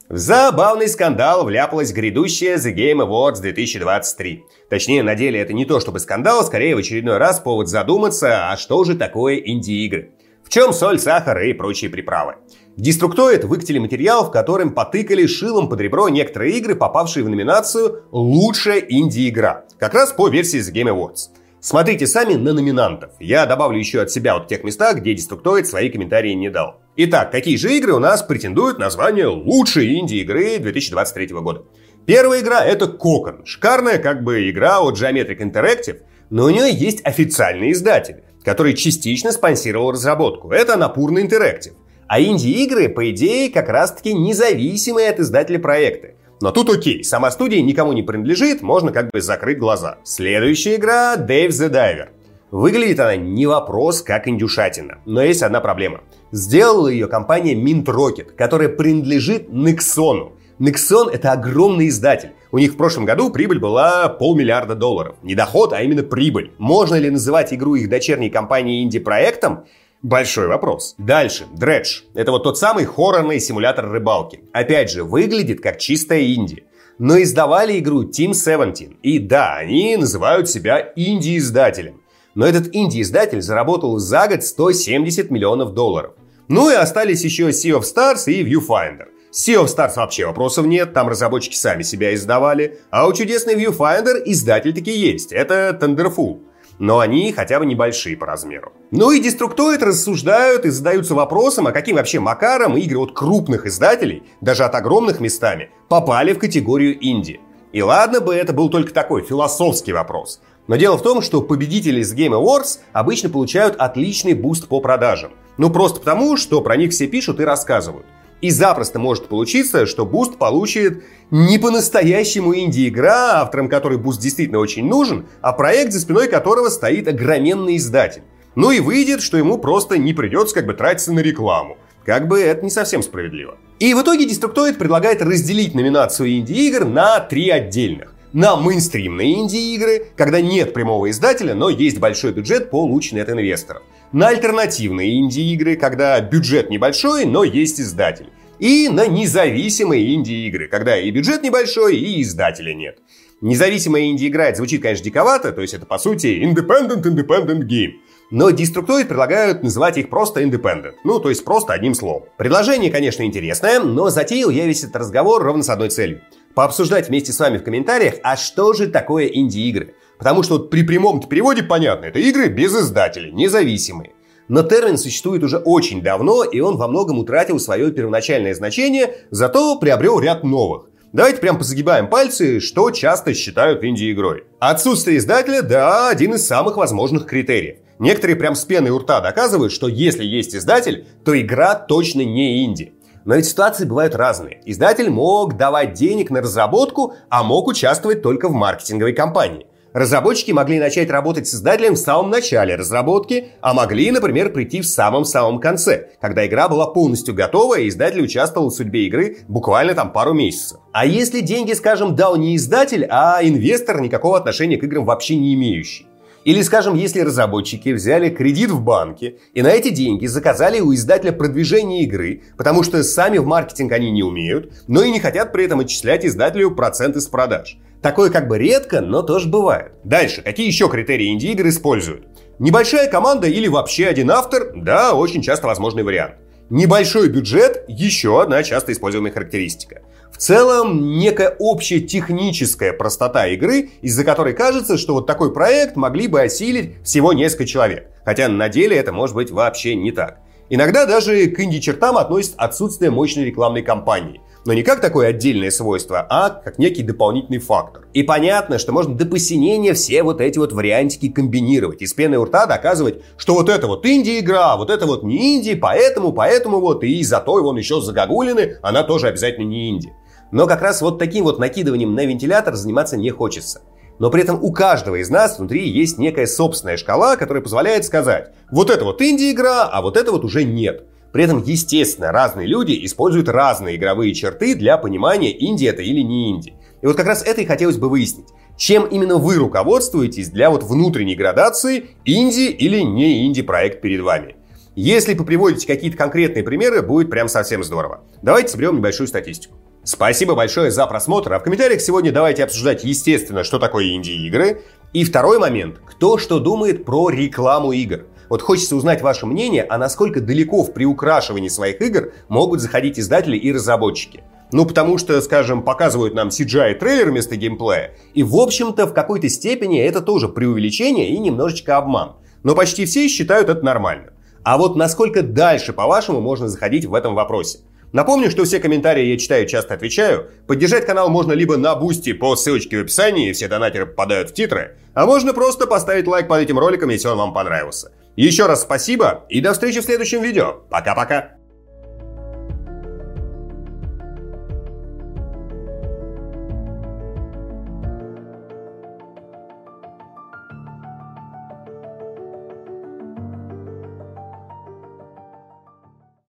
В 0.10 0.18
забавный 0.18 0.88
скандал 0.88 1.44
вляпалась 1.44 1.92
грядущая 1.92 2.58
The 2.58 2.72
Game 2.72 3.00
Awards 3.00 3.42
2023. 3.42 4.44
Точнее, 4.70 5.02
на 5.02 5.16
деле 5.16 5.40
это 5.40 5.54
не 5.54 5.66
то 5.66 5.80
чтобы 5.80 6.00
скандал, 6.00 6.44
скорее 6.44 6.76
в 6.76 6.78
очередной 6.78 7.18
раз 7.18 7.40
повод 7.40 7.68
задуматься, 7.68 8.52
а 8.52 8.58
что 8.58 8.84
же 8.84 8.96
такое 8.96 9.38
инди-игры. 9.38 10.12
В 10.44 10.50
чем 10.50 10.74
соль, 10.74 11.00
сахар 11.00 11.42
и 11.42 11.54
прочие 11.54 11.90
приправы? 11.90 12.36
Деструктоид 12.76 13.44
выкатили 13.44 13.80
материал, 13.80 14.26
в 14.26 14.32
котором 14.32 14.74
потыкали 14.74 15.26
шилом 15.26 15.70
под 15.70 15.80
ребро 15.80 16.10
некоторые 16.10 16.58
игры, 16.58 16.76
попавшие 16.76 17.24
в 17.24 17.30
номинацию 17.30 18.04
«Лучшая 18.12 18.80
инди-игра», 18.80 19.66
как 19.78 19.94
раз 19.94 20.12
по 20.12 20.28
версии 20.28 20.60
The 20.60 20.74
Game 20.74 20.90
Awards. 20.90 21.30
Смотрите 21.60 22.08
сами 22.08 22.34
на 22.34 22.52
номинантов. 22.52 23.12
Я 23.20 23.46
добавлю 23.46 23.80
еще 23.80 24.02
от 24.02 24.12
себя 24.12 24.34
вот 24.34 24.46
в 24.46 24.48
тех 24.48 24.64
местах, 24.64 24.98
где 24.98 25.14
Деструктоид 25.14 25.66
свои 25.66 25.90
комментарии 25.90 26.34
не 26.34 26.50
дал. 26.50 26.82
Итак, 26.98 27.32
какие 27.32 27.56
же 27.56 27.78
игры 27.78 27.94
у 27.94 28.00
нас 28.00 28.22
претендуют 28.22 28.80
на 28.80 28.90
звание 28.90 29.28
лучшей 29.28 29.98
инди-игры 29.98 30.58
2023 30.58 31.28
года? 31.28 31.64
Первая 32.06 32.42
игра 32.42 32.66
это 32.66 32.88
Кокон. 32.88 33.46
Шикарная 33.46 33.98
как 33.98 34.24
бы 34.24 34.50
игра 34.50 34.82
от 34.82 35.00
Geometric 35.00 35.38
Interactive, 35.38 36.02
но 36.30 36.46
у 36.46 36.50
нее 36.50 36.70
есть 36.74 37.06
официальный 37.06 37.72
издатель, 37.72 38.24
который 38.44 38.74
частично 38.74 39.32
спонсировал 39.32 39.92
разработку. 39.92 40.52
Это 40.52 40.78
Напурна 40.78 41.20
Interactive. 41.20 41.74
А 42.08 42.22
инди-игры, 42.22 42.90
по 42.90 43.10
идее, 43.10 43.50
как 43.50 43.70
раз-таки 43.70 44.14
независимые 44.14 45.10
от 45.10 45.20
издателя 45.20 45.60
проекты. 45.60 46.16
Но 46.42 46.52
тут 46.52 46.70
окей, 46.70 47.04
сама 47.04 47.32
студия 47.32 47.62
никому 47.62 47.94
не 47.94 48.04
принадлежит, 48.04 48.62
можно 48.62 48.92
как 48.92 49.10
бы 49.12 49.22
закрыть 49.22 49.58
глаза. 49.58 49.98
Следующая 50.04 50.76
игра 50.76 51.16
Dave 51.16 51.50
the 51.50 51.70
Diver. 51.70 52.10
Выглядит 52.52 53.00
она 53.00 53.16
не 53.16 53.48
вопрос, 53.48 54.02
как 54.02 54.28
индюшатина. 54.28 55.00
Но 55.06 55.24
есть 55.24 55.42
одна 55.42 55.60
проблема. 55.60 56.02
Сделала 56.32 56.88
ее 56.88 57.08
компания 57.08 57.56
Mint 57.56 57.86
Rocket, 57.86 58.36
которая 58.38 58.70
принадлежит 58.70 59.50
Nexon. 59.50 60.34
Nexon 60.60 61.10
это 61.10 61.32
огромный 61.32 61.88
издатель. 61.88 62.34
У 62.54 62.60
них 62.60 62.74
в 62.74 62.78
прошлом 62.78 63.06
году 63.06 63.32
прибыль 63.32 63.58
была 63.58 64.08
полмиллиарда 64.10 64.76
долларов. 64.76 65.16
Не 65.24 65.34
доход, 65.34 65.74
а 65.74 65.82
именно 65.82 66.04
прибыль. 66.04 66.52
Можно 66.60 67.00
ли 67.00 67.10
называть 67.10 67.52
игру 67.52 67.74
их 67.74 67.90
дочерней 67.90 68.30
компании 68.30 68.84
инди-проектом? 68.84 69.66
Большой 70.04 70.46
вопрос. 70.46 70.94
Дальше. 71.00 71.46
Dredge. 71.60 72.04
Это 72.14 72.30
вот 72.30 72.44
тот 72.44 72.60
самый 72.60 72.86
хоррорный 72.86 73.40
симулятор 73.40 73.90
рыбалки. 73.90 74.42
Опять 74.54 74.92
же, 74.92 75.04
выглядит 75.04 75.62
как 75.62 75.80
чистая 75.80 76.32
инди. 76.32 76.66
Но 77.00 77.20
издавали 77.20 77.80
игру 77.80 78.04
Team 78.04 78.36
17. 78.36 78.98
И 79.02 79.18
да, 79.18 79.56
они 79.56 79.98
называют 79.98 80.48
себя 80.48 80.94
инди-издателем. 80.96 82.04
Но 82.36 82.46
этот 82.46 82.68
инди-издатель 82.76 83.42
заработал 83.42 83.98
за 83.98 84.28
год 84.28 84.44
170 84.44 85.32
миллионов 85.32 85.74
долларов. 85.74 86.14
Ну 86.50 86.70
и 86.70 86.76
остались 86.76 87.24
еще 87.24 87.50
Sea 87.50 87.80
of 87.80 87.82
Stars 87.82 88.32
и 88.32 88.44
Viewfinder. 88.44 89.08
Sea 89.34 89.56
of 89.56 89.66
Stars 89.66 89.94
вообще 89.96 90.28
вопросов 90.28 90.68
нет, 90.68 90.94
там 90.94 91.10
разработчики 91.10 91.56
сами 91.56 91.82
себя 91.82 92.14
издавали. 92.14 92.80
А 92.92 93.08
у 93.08 93.14
чудесной 93.14 93.56
Viewfinder 93.56 94.22
издатель 94.26 94.76
таки 94.76 94.92
есть. 94.92 95.32
Это 95.32 95.76
Thunderful, 95.82 96.42
но 96.80 97.00
они 97.00 97.32
хотя 97.32 97.60
бы 97.60 97.66
небольшие 97.66 98.18
по 98.18 98.26
размеру. 98.26 98.74
Ну 98.92 99.12
и 99.12 99.22
Destructoid 99.22 99.84
рассуждают 99.84 100.66
и 100.66 100.70
задаются 100.70 101.14
вопросом, 101.14 101.68
а 101.68 101.72
каким 101.72 101.98
вообще 101.98 102.20
макаром 102.20 102.76
игры 102.78 102.98
от 102.98 103.14
крупных 103.14 103.66
издателей, 103.66 104.24
даже 104.42 104.64
от 104.64 104.74
огромных 104.76 105.20
местами, 105.20 105.70
попали 105.88 106.34
в 106.34 106.40
категорию 106.40 106.98
инди. 107.00 107.40
И 107.72 107.82
ладно 107.82 108.22
бы 108.22 108.34
это 108.34 108.54
был 108.54 108.70
только 108.70 108.92
такой 108.92 109.22
философский 109.22 109.94
вопрос. 109.94 110.42
Но 110.68 110.76
дело 110.76 110.98
в 110.98 111.04
том, 111.04 111.22
что 111.22 111.42
победители 111.42 112.02
из 112.02 112.14
Game 112.14 112.32
Awards 112.32 112.80
обычно 112.92 113.30
получают 113.30 113.76
отличный 113.78 114.34
буст 114.34 114.68
по 114.68 114.82
продажам. 114.82 115.32
Ну 115.58 115.70
просто 115.70 116.00
потому, 116.00 116.38
что 116.38 116.62
про 116.62 116.76
них 116.76 116.92
все 116.92 117.08
пишут 117.08 117.40
и 117.40 117.46
рассказывают. 117.46 118.06
И 118.44 118.52
запросто 118.52 119.00
может 119.00 119.30
получиться, 119.30 119.86
что 119.86 120.06
буст 120.06 120.38
получит 120.38 121.06
не 121.32 121.58
по-настоящему 121.58 122.54
инди-игра, 122.54 123.40
авторам 123.40 123.70
которой 123.70 123.98
буст 123.98 124.20
действительно 124.20 124.60
очень 124.60 124.86
нужен, 124.86 125.28
а 125.40 125.54
проект, 125.54 125.94
за 125.94 126.02
спиной 126.02 126.28
которого 126.28 126.68
стоит 126.68 127.08
огроменный 127.08 127.78
издатель. 127.78 128.24
Ну 128.56 128.72
и 128.72 128.82
выйдет, 128.82 129.22
что 129.22 129.38
ему 129.38 129.58
просто 129.58 129.98
не 129.98 130.14
придется 130.14 130.56
как 130.56 130.66
бы 130.66 130.74
тратиться 130.74 131.14
на 131.14 131.22
рекламу. 131.22 131.78
Как 132.04 132.28
бы 132.28 132.38
это 132.38 132.66
не 132.66 132.70
совсем 132.70 133.02
справедливо. 133.02 133.56
И 133.80 133.94
в 133.94 134.02
итоге 134.02 134.28
Destructoid 134.28 134.74
предлагает 134.74 135.22
разделить 135.22 135.74
номинацию 135.74 136.30
инди-игр 136.36 136.84
на 136.84 137.22
три 137.22 137.50
отдельных. 137.50 138.14
На 138.34 138.58
мейнстримные 138.58 139.40
инди-игры, 139.40 140.08
когда 140.18 140.42
нет 140.42 140.74
прямого 140.74 141.10
издателя, 141.10 141.56
но 141.56 141.70
есть 141.70 142.00
большой 142.00 142.34
бюджет, 142.34 142.72
полученный 142.72 143.22
от 143.22 143.30
инвесторов 143.30 143.84
на 144.14 144.30
альтернативные 144.30 145.20
инди-игры, 145.20 145.76
когда 145.76 146.22
бюджет 146.22 146.70
небольшой, 146.70 147.26
но 147.26 147.44
есть 147.44 147.82
издатель. 147.82 148.30
И 148.60 148.88
на 148.88 149.08
независимые 149.08 150.14
инди-игры, 150.14 150.68
когда 150.70 150.98
и 150.98 151.12
бюджет 151.12 151.44
небольшой, 151.44 151.98
и 151.98 152.22
издателя 152.22 152.74
нет. 152.74 153.00
Независимая 153.42 154.04
инди-игра, 154.04 154.54
звучит, 154.56 154.82
конечно, 154.82 155.04
диковато, 155.04 155.52
то 155.52 155.62
есть 155.62 155.74
это, 155.74 155.86
по 155.86 155.98
сути, 155.98 156.28
independent 156.28 157.02
independent 157.02 157.68
game. 157.68 157.94
Но 158.32 158.50
Destructoid 158.52 159.06
предлагают 159.06 159.64
называть 159.64 159.98
их 159.98 160.10
просто 160.10 160.42
Independent. 160.42 160.94
Ну, 161.04 161.20
то 161.20 161.30
есть 161.30 161.44
просто 161.44 161.74
одним 161.74 161.94
словом. 161.94 162.24
Предложение, 162.38 162.90
конечно, 162.90 163.24
интересное, 163.24 163.80
но 163.80 164.10
затеял 164.10 164.50
я 164.50 164.66
весь 164.66 164.84
этот 164.84 164.96
разговор 164.96 165.44
ровно 165.44 165.62
с 165.62 165.70
одной 165.70 165.90
целью. 165.90 166.22
Пообсуждать 166.56 167.10
вместе 167.10 167.34
с 167.34 167.40
вами 167.40 167.58
в 167.58 167.64
комментариях, 167.64 168.16
а 168.24 168.38
что 168.38 168.74
же 168.74 168.88
такое 168.88 169.26
инди-игры? 169.26 169.96
Потому 170.24 170.42
что 170.42 170.54
вот 170.54 170.70
при 170.70 170.84
прямом 170.84 171.20
переводе 171.20 171.64
понятно, 171.64 172.06
это 172.06 172.18
игры 172.18 172.48
без 172.48 172.74
издателей, 172.74 173.34
независимые. 173.34 174.14
Но 174.48 174.64
термин 174.64 174.98
существует 174.98 175.44
уже 175.44 175.58
очень 175.58 176.02
давно, 176.02 176.46
и 176.46 176.62
он 176.62 176.78
во 176.78 176.88
многом 176.88 177.20
утратил 177.20 177.60
свое 177.60 177.92
первоначальное 177.92 178.54
значение, 178.54 179.18
зато 179.32 179.78
приобрел 179.80 180.22
ряд 180.22 180.46
новых. 180.46 180.86
Давайте 181.12 181.42
прям 181.42 181.58
позагибаем 181.58 182.08
пальцы, 182.08 182.62
что 182.62 182.90
часто 182.92 183.34
считают 183.34 183.84
инди-игрой. 183.84 184.46
Отсутствие 184.60 185.18
издателя, 185.18 185.62
да, 185.62 186.08
один 186.08 186.36
из 186.36 186.48
самых 186.48 186.78
возможных 186.78 187.26
критериев. 187.26 187.80
Некоторые 188.00 188.38
прям 188.38 188.56
с 188.56 188.64
пеной 188.64 188.92
у 188.92 189.00
рта 189.00 189.20
доказывают, 189.20 189.74
что 189.74 189.90
если 189.90 190.24
есть 190.24 190.56
издатель, 190.56 191.06
то 191.26 191.38
игра 191.38 191.76
точно 191.76 192.22
не 192.22 192.64
инди. 192.64 192.94
Но 193.26 193.36
ведь 193.36 193.48
ситуации 193.48 193.84
бывают 193.84 194.16
разные. 194.16 194.62
Издатель 194.64 195.10
мог 195.10 195.58
давать 195.58 195.96
денег 195.96 196.30
на 196.30 196.40
разработку, 196.40 197.14
а 197.28 197.44
мог 197.44 197.68
участвовать 197.68 198.22
только 198.22 198.48
в 198.48 198.54
маркетинговой 198.54 199.12
кампании. 199.12 199.68
Разработчики 199.94 200.52
могли 200.52 200.80
начать 200.80 201.12
работать 201.12 201.48
с 201.48 201.54
издателем 201.54 201.94
в 201.94 202.00
самом 202.00 202.32
начале 202.32 202.76
разработки, 202.76 203.50
а 203.62 203.76
могли, 203.76 204.10
например, 204.10 204.52
прийти 204.52 204.82
в 204.82 204.88
самом-самом 204.88 205.60
конце, 205.60 206.10
когда 206.20 206.48
игра 206.48 206.68
была 206.68 206.88
полностью 206.88 207.36
готова 207.36 207.80
и 207.80 207.88
издатель 207.88 208.22
участвовал 208.22 208.70
в 208.70 208.74
судьбе 208.74 209.06
игры 209.06 209.38
буквально 209.48 209.94
там 209.94 210.12
пару 210.12 210.34
месяцев. 210.34 210.80
А 210.94 211.06
если 211.06 211.42
деньги, 211.42 211.74
скажем, 211.74 212.16
дал 212.16 212.38
не 212.38 212.56
издатель, 212.56 213.06
а 213.08 213.40
инвестор, 213.44 214.02
никакого 214.02 214.36
отношения 214.36 214.78
к 214.78 214.84
играм 214.84 215.06
вообще 215.06 215.36
не 215.36 215.54
имеющий? 215.54 216.08
Или, 216.46 216.62
скажем, 216.62 216.96
если 216.96 217.22
разработчики 217.22 217.90
взяли 217.90 218.30
кредит 218.30 218.70
в 218.70 218.82
банке 218.82 219.38
и 219.54 219.62
на 219.62 219.70
эти 219.70 219.90
деньги 219.90 220.26
заказали 220.26 220.80
у 220.80 220.94
издателя 220.94 221.32
продвижение 221.32 222.04
игры, 222.04 222.44
потому 222.58 222.84
что 222.84 223.02
сами 223.04 223.38
в 223.38 223.46
маркетинг 223.46 223.92
они 223.94 224.12
не 224.12 224.24
умеют, 224.24 224.74
но 224.88 225.04
и 225.04 225.12
не 225.12 225.20
хотят 225.20 225.54
при 225.54 225.66
этом 225.66 225.80
отчислять 225.80 226.26
издателю 226.26 226.72
проценты 226.72 227.22
с 227.22 227.28
продаж. 227.28 227.78
Такое 228.02 228.30
как 228.30 228.50
бы 228.50 228.58
редко, 228.58 229.00
но 229.00 229.22
тоже 229.22 229.48
бывает. 229.48 229.94
Дальше, 230.04 230.42
какие 230.42 230.68
еще 230.68 230.90
критерии 230.90 231.30
инди-игр 231.30 231.68
используют? 231.70 232.28
Небольшая 232.60 233.10
команда 233.10 233.48
или 233.48 233.68
вообще 233.68 234.08
один 234.08 234.30
автор? 234.30 234.74
Да, 234.76 235.14
очень 235.14 235.42
часто 235.42 235.68
возможный 235.68 236.04
вариант. 236.04 236.36
Небольшой 236.70 237.30
бюджет– 237.30 237.86
еще 237.88 238.42
одна 238.42 238.64
часто 238.64 238.92
используемая 238.92 239.32
характеристика. 239.32 240.02
В 240.34 240.38
целом, 240.38 241.18
некая 241.18 241.56
общая 241.60 242.02
техническая 242.02 242.92
простота 242.92 243.48
игры, 243.48 243.92
из-за 244.02 244.26
которой 244.26 244.54
кажется, 244.54 244.98
что 244.98 245.14
вот 245.14 245.28
такой 245.28 245.54
проект 245.54 245.96
могли 245.96 246.28
бы 246.28 246.42
осилить 246.42 246.96
всего 247.04 247.32
несколько 247.32 247.66
человек. 247.66 248.10
Хотя 248.26 248.50
на 248.50 248.68
деле 248.68 248.98
это 248.98 249.14
может 249.14 249.36
быть 249.36 249.52
вообще 249.52 249.96
не 249.96 250.12
так. 250.12 250.40
Иногда 250.70 251.06
даже 251.06 251.48
к 251.48 251.60
инди-чертам 251.60 252.18
относят 252.18 252.56
отсутствие 252.58 253.12
мощной 253.12 253.46
рекламной 253.46 253.84
кампании– 253.84 254.42
но 254.66 254.74
не 254.74 254.84
как 254.84 255.02
такое 255.02 255.28
отдельное 255.28 255.72
свойство, 255.72 256.26
а 256.30 256.50
как 256.50 256.80
некий 256.80 257.04
дополнительный 257.04 257.60
фактор. 257.60 258.08
И 258.14 258.24
понятно, 258.24 258.80
что 258.80 258.94
можно 258.94 259.16
до 259.16 259.26
посинения 259.26 259.94
все 259.94 260.24
вот 260.24 260.40
эти 260.40 260.58
вот 260.58 260.72
вариантики 260.72 261.30
комбинировать. 261.30 262.02
И 262.02 262.08
с 262.08 262.14
пеной 262.14 262.38
у 262.38 262.46
рта 262.46 262.66
доказывать, 262.66 263.22
что 263.38 263.56
вот 263.56 263.70
это 263.70 263.88
вот 263.88 264.06
инди-игра, 264.06 264.78
вот 264.78 264.90
это 264.90 265.06
вот 265.06 265.24
не 265.24 265.58
инди, 265.58 265.76
поэтому, 265.76 266.32
поэтому 266.32 266.80
вот, 266.80 267.04
и 267.04 267.24
зато 267.24 267.54
он 267.54 267.78
еще 267.78 268.02
загогулины, 268.02 268.78
она 268.82 269.04
тоже 269.04 269.28
обязательно 269.28 269.66
не 269.66 269.90
инди. 269.90 270.14
Но 270.54 270.68
как 270.68 270.84
раз 270.84 271.02
вот 271.02 271.18
таким 271.18 271.46
вот 271.46 271.58
накидыванием 271.58 272.14
на 272.14 272.26
вентилятор 272.26 272.76
заниматься 272.76 273.18
не 273.18 273.32
хочется. 273.32 273.82
Но 274.20 274.30
при 274.30 274.44
этом 274.44 274.64
у 274.64 274.72
каждого 274.72 275.16
из 275.16 275.32
нас 275.32 275.58
внутри 275.58 275.90
есть 275.90 276.20
некая 276.20 276.46
собственная 276.46 276.96
шкала, 276.96 277.38
которая 277.38 277.64
позволяет 277.64 278.06
сказать, 278.06 278.52
вот 278.72 278.92
это 278.92 279.04
вот 279.04 279.20
инди-игра, 279.20 279.90
а 279.92 280.04
вот 280.04 280.16
это 280.16 280.32
вот 280.32 280.46
уже 280.46 280.64
нет. 280.64 281.08
При 281.32 281.44
этом, 281.44 281.64
естественно, 281.64 282.32
разные 282.32 282.68
люди 282.68 283.04
используют 283.04 283.50
разные 283.50 283.96
игровые 283.96 284.36
черты 284.36 284.76
для 284.76 285.00
понимания, 285.00 285.52
инди 285.52 285.86
это 285.86 286.04
или 286.04 286.22
не 286.22 286.52
инди. 286.52 286.76
И 287.02 287.08
вот 287.08 287.18
как 287.18 287.26
раз 287.26 287.42
это 287.42 287.62
и 287.62 287.66
хотелось 287.66 287.98
бы 287.98 288.08
выяснить. 288.08 288.46
Чем 288.78 289.06
именно 289.06 289.38
вы 289.38 289.56
руководствуетесь 289.56 290.50
для 290.50 290.70
вот 290.70 290.84
внутренней 290.84 291.36
градации 291.36 292.12
инди 292.26 292.70
или 292.70 293.00
не 293.00 293.48
инди 293.48 293.64
проект 293.64 294.02
перед 294.02 294.22
вами? 294.22 294.56
Если 294.96 295.34
вы 295.34 295.46
приводите 295.46 295.88
какие-то 295.88 296.16
конкретные 296.16 296.62
примеры, 296.64 297.02
будет 297.02 297.32
прям 297.32 297.50
совсем 297.50 297.84
здорово. 297.84 298.22
Давайте 298.44 298.70
соберем 298.70 298.98
небольшую 298.98 299.28
статистику. 299.28 299.78
Спасибо 300.06 300.54
большое 300.54 300.92
за 300.92 301.08
просмотр, 301.08 301.54
а 301.54 301.60
в 301.60 301.64
комментариях 301.64 302.02
сегодня 302.02 302.34
давайте 302.34 302.66
обсуждать, 302.66 303.06
естественно, 303.06 303.64
что 303.64 303.80
такое 303.80 304.12
инди-игры. 304.12 304.82
И 305.14 305.24
второй 305.24 305.60
момент, 305.60 306.02
кто 306.06 306.38
что 306.38 306.60
думает 306.60 307.06
про 307.06 307.30
рекламу 307.30 307.94
игр. 307.94 308.26
Вот 308.50 308.62
хочется 308.62 308.98
узнать 308.98 309.22
ваше 309.22 309.46
мнение, 309.46 309.84
а 309.84 309.98
насколько 309.98 310.42
далеко 310.42 310.84
в 310.84 310.94
приукрашивании 310.94 311.70
своих 311.70 312.02
игр 312.02 312.34
могут 312.50 312.82
заходить 312.82 313.18
издатели 313.18 313.56
и 313.56 313.72
разработчики. 313.72 314.44
Ну, 314.74 314.86
потому 314.86 315.18
что, 315.18 315.42
скажем, 315.42 315.84
показывают 315.84 316.34
нам 316.34 316.50
CGI 316.50 316.96
трейлер 316.96 317.32
вместо 317.32 317.56
геймплея. 317.56 318.14
И, 318.34 318.44
в 318.44 318.58
общем-то, 318.58 319.08
в 319.08 319.14
какой-то 319.14 319.48
степени 319.48 320.02
это 320.02 320.20
тоже 320.20 320.50
преувеличение 320.50 321.30
и 321.30 321.38
немножечко 321.38 321.96
обман. 321.96 322.34
Но 322.64 322.76
почти 322.76 323.06
все 323.06 323.30
считают 323.30 323.70
это 323.70 323.86
нормально. 323.86 324.34
А 324.64 324.78
вот 324.78 324.98
насколько 324.98 325.44
дальше, 325.44 325.94
по-вашему, 325.94 326.42
можно 326.42 326.68
заходить 326.68 327.06
в 327.06 327.14
этом 327.14 327.36
вопросе? 327.36 327.80
Напомню, 328.14 328.52
что 328.52 328.64
все 328.64 328.80
комментарии 328.80 329.26
я 329.26 329.38
читаю, 329.40 329.68
часто 329.68 329.96
отвечаю. 329.96 330.52
Поддержать 330.68 331.06
канал 331.08 331.30
можно 331.30 331.52
либо 331.52 331.78
на 331.78 331.96
бусти 331.96 332.32
по 332.32 332.56
ссылочке 332.56 333.00
в 333.00 333.02
описании, 333.02 333.52
все 333.54 333.68
донатеры 333.68 334.06
попадают 334.06 334.52
в 334.52 334.54
титры, 334.54 334.98
а 335.16 335.26
можно 335.26 335.52
просто 335.52 335.88
поставить 335.88 336.28
лайк 336.28 336.48
под 336.48 336.62
этим 336.62 336.78
роликом, 336.78 337.10
если 337.10 337.28
он 337.28 337.40
вам 337.40 337.54
понравился. 337.54 338.12
Еще 338.36 338.68
раз 338.68 338.84
спасибо 338.84 339.46
и 339.50 339.62
до 339.62 339.74
встречи 339.74 340.00
в 340.00 340.06
следующем 340.06 340.44
видео. 340.44 340.84
Пока-пока. 340.92 341.58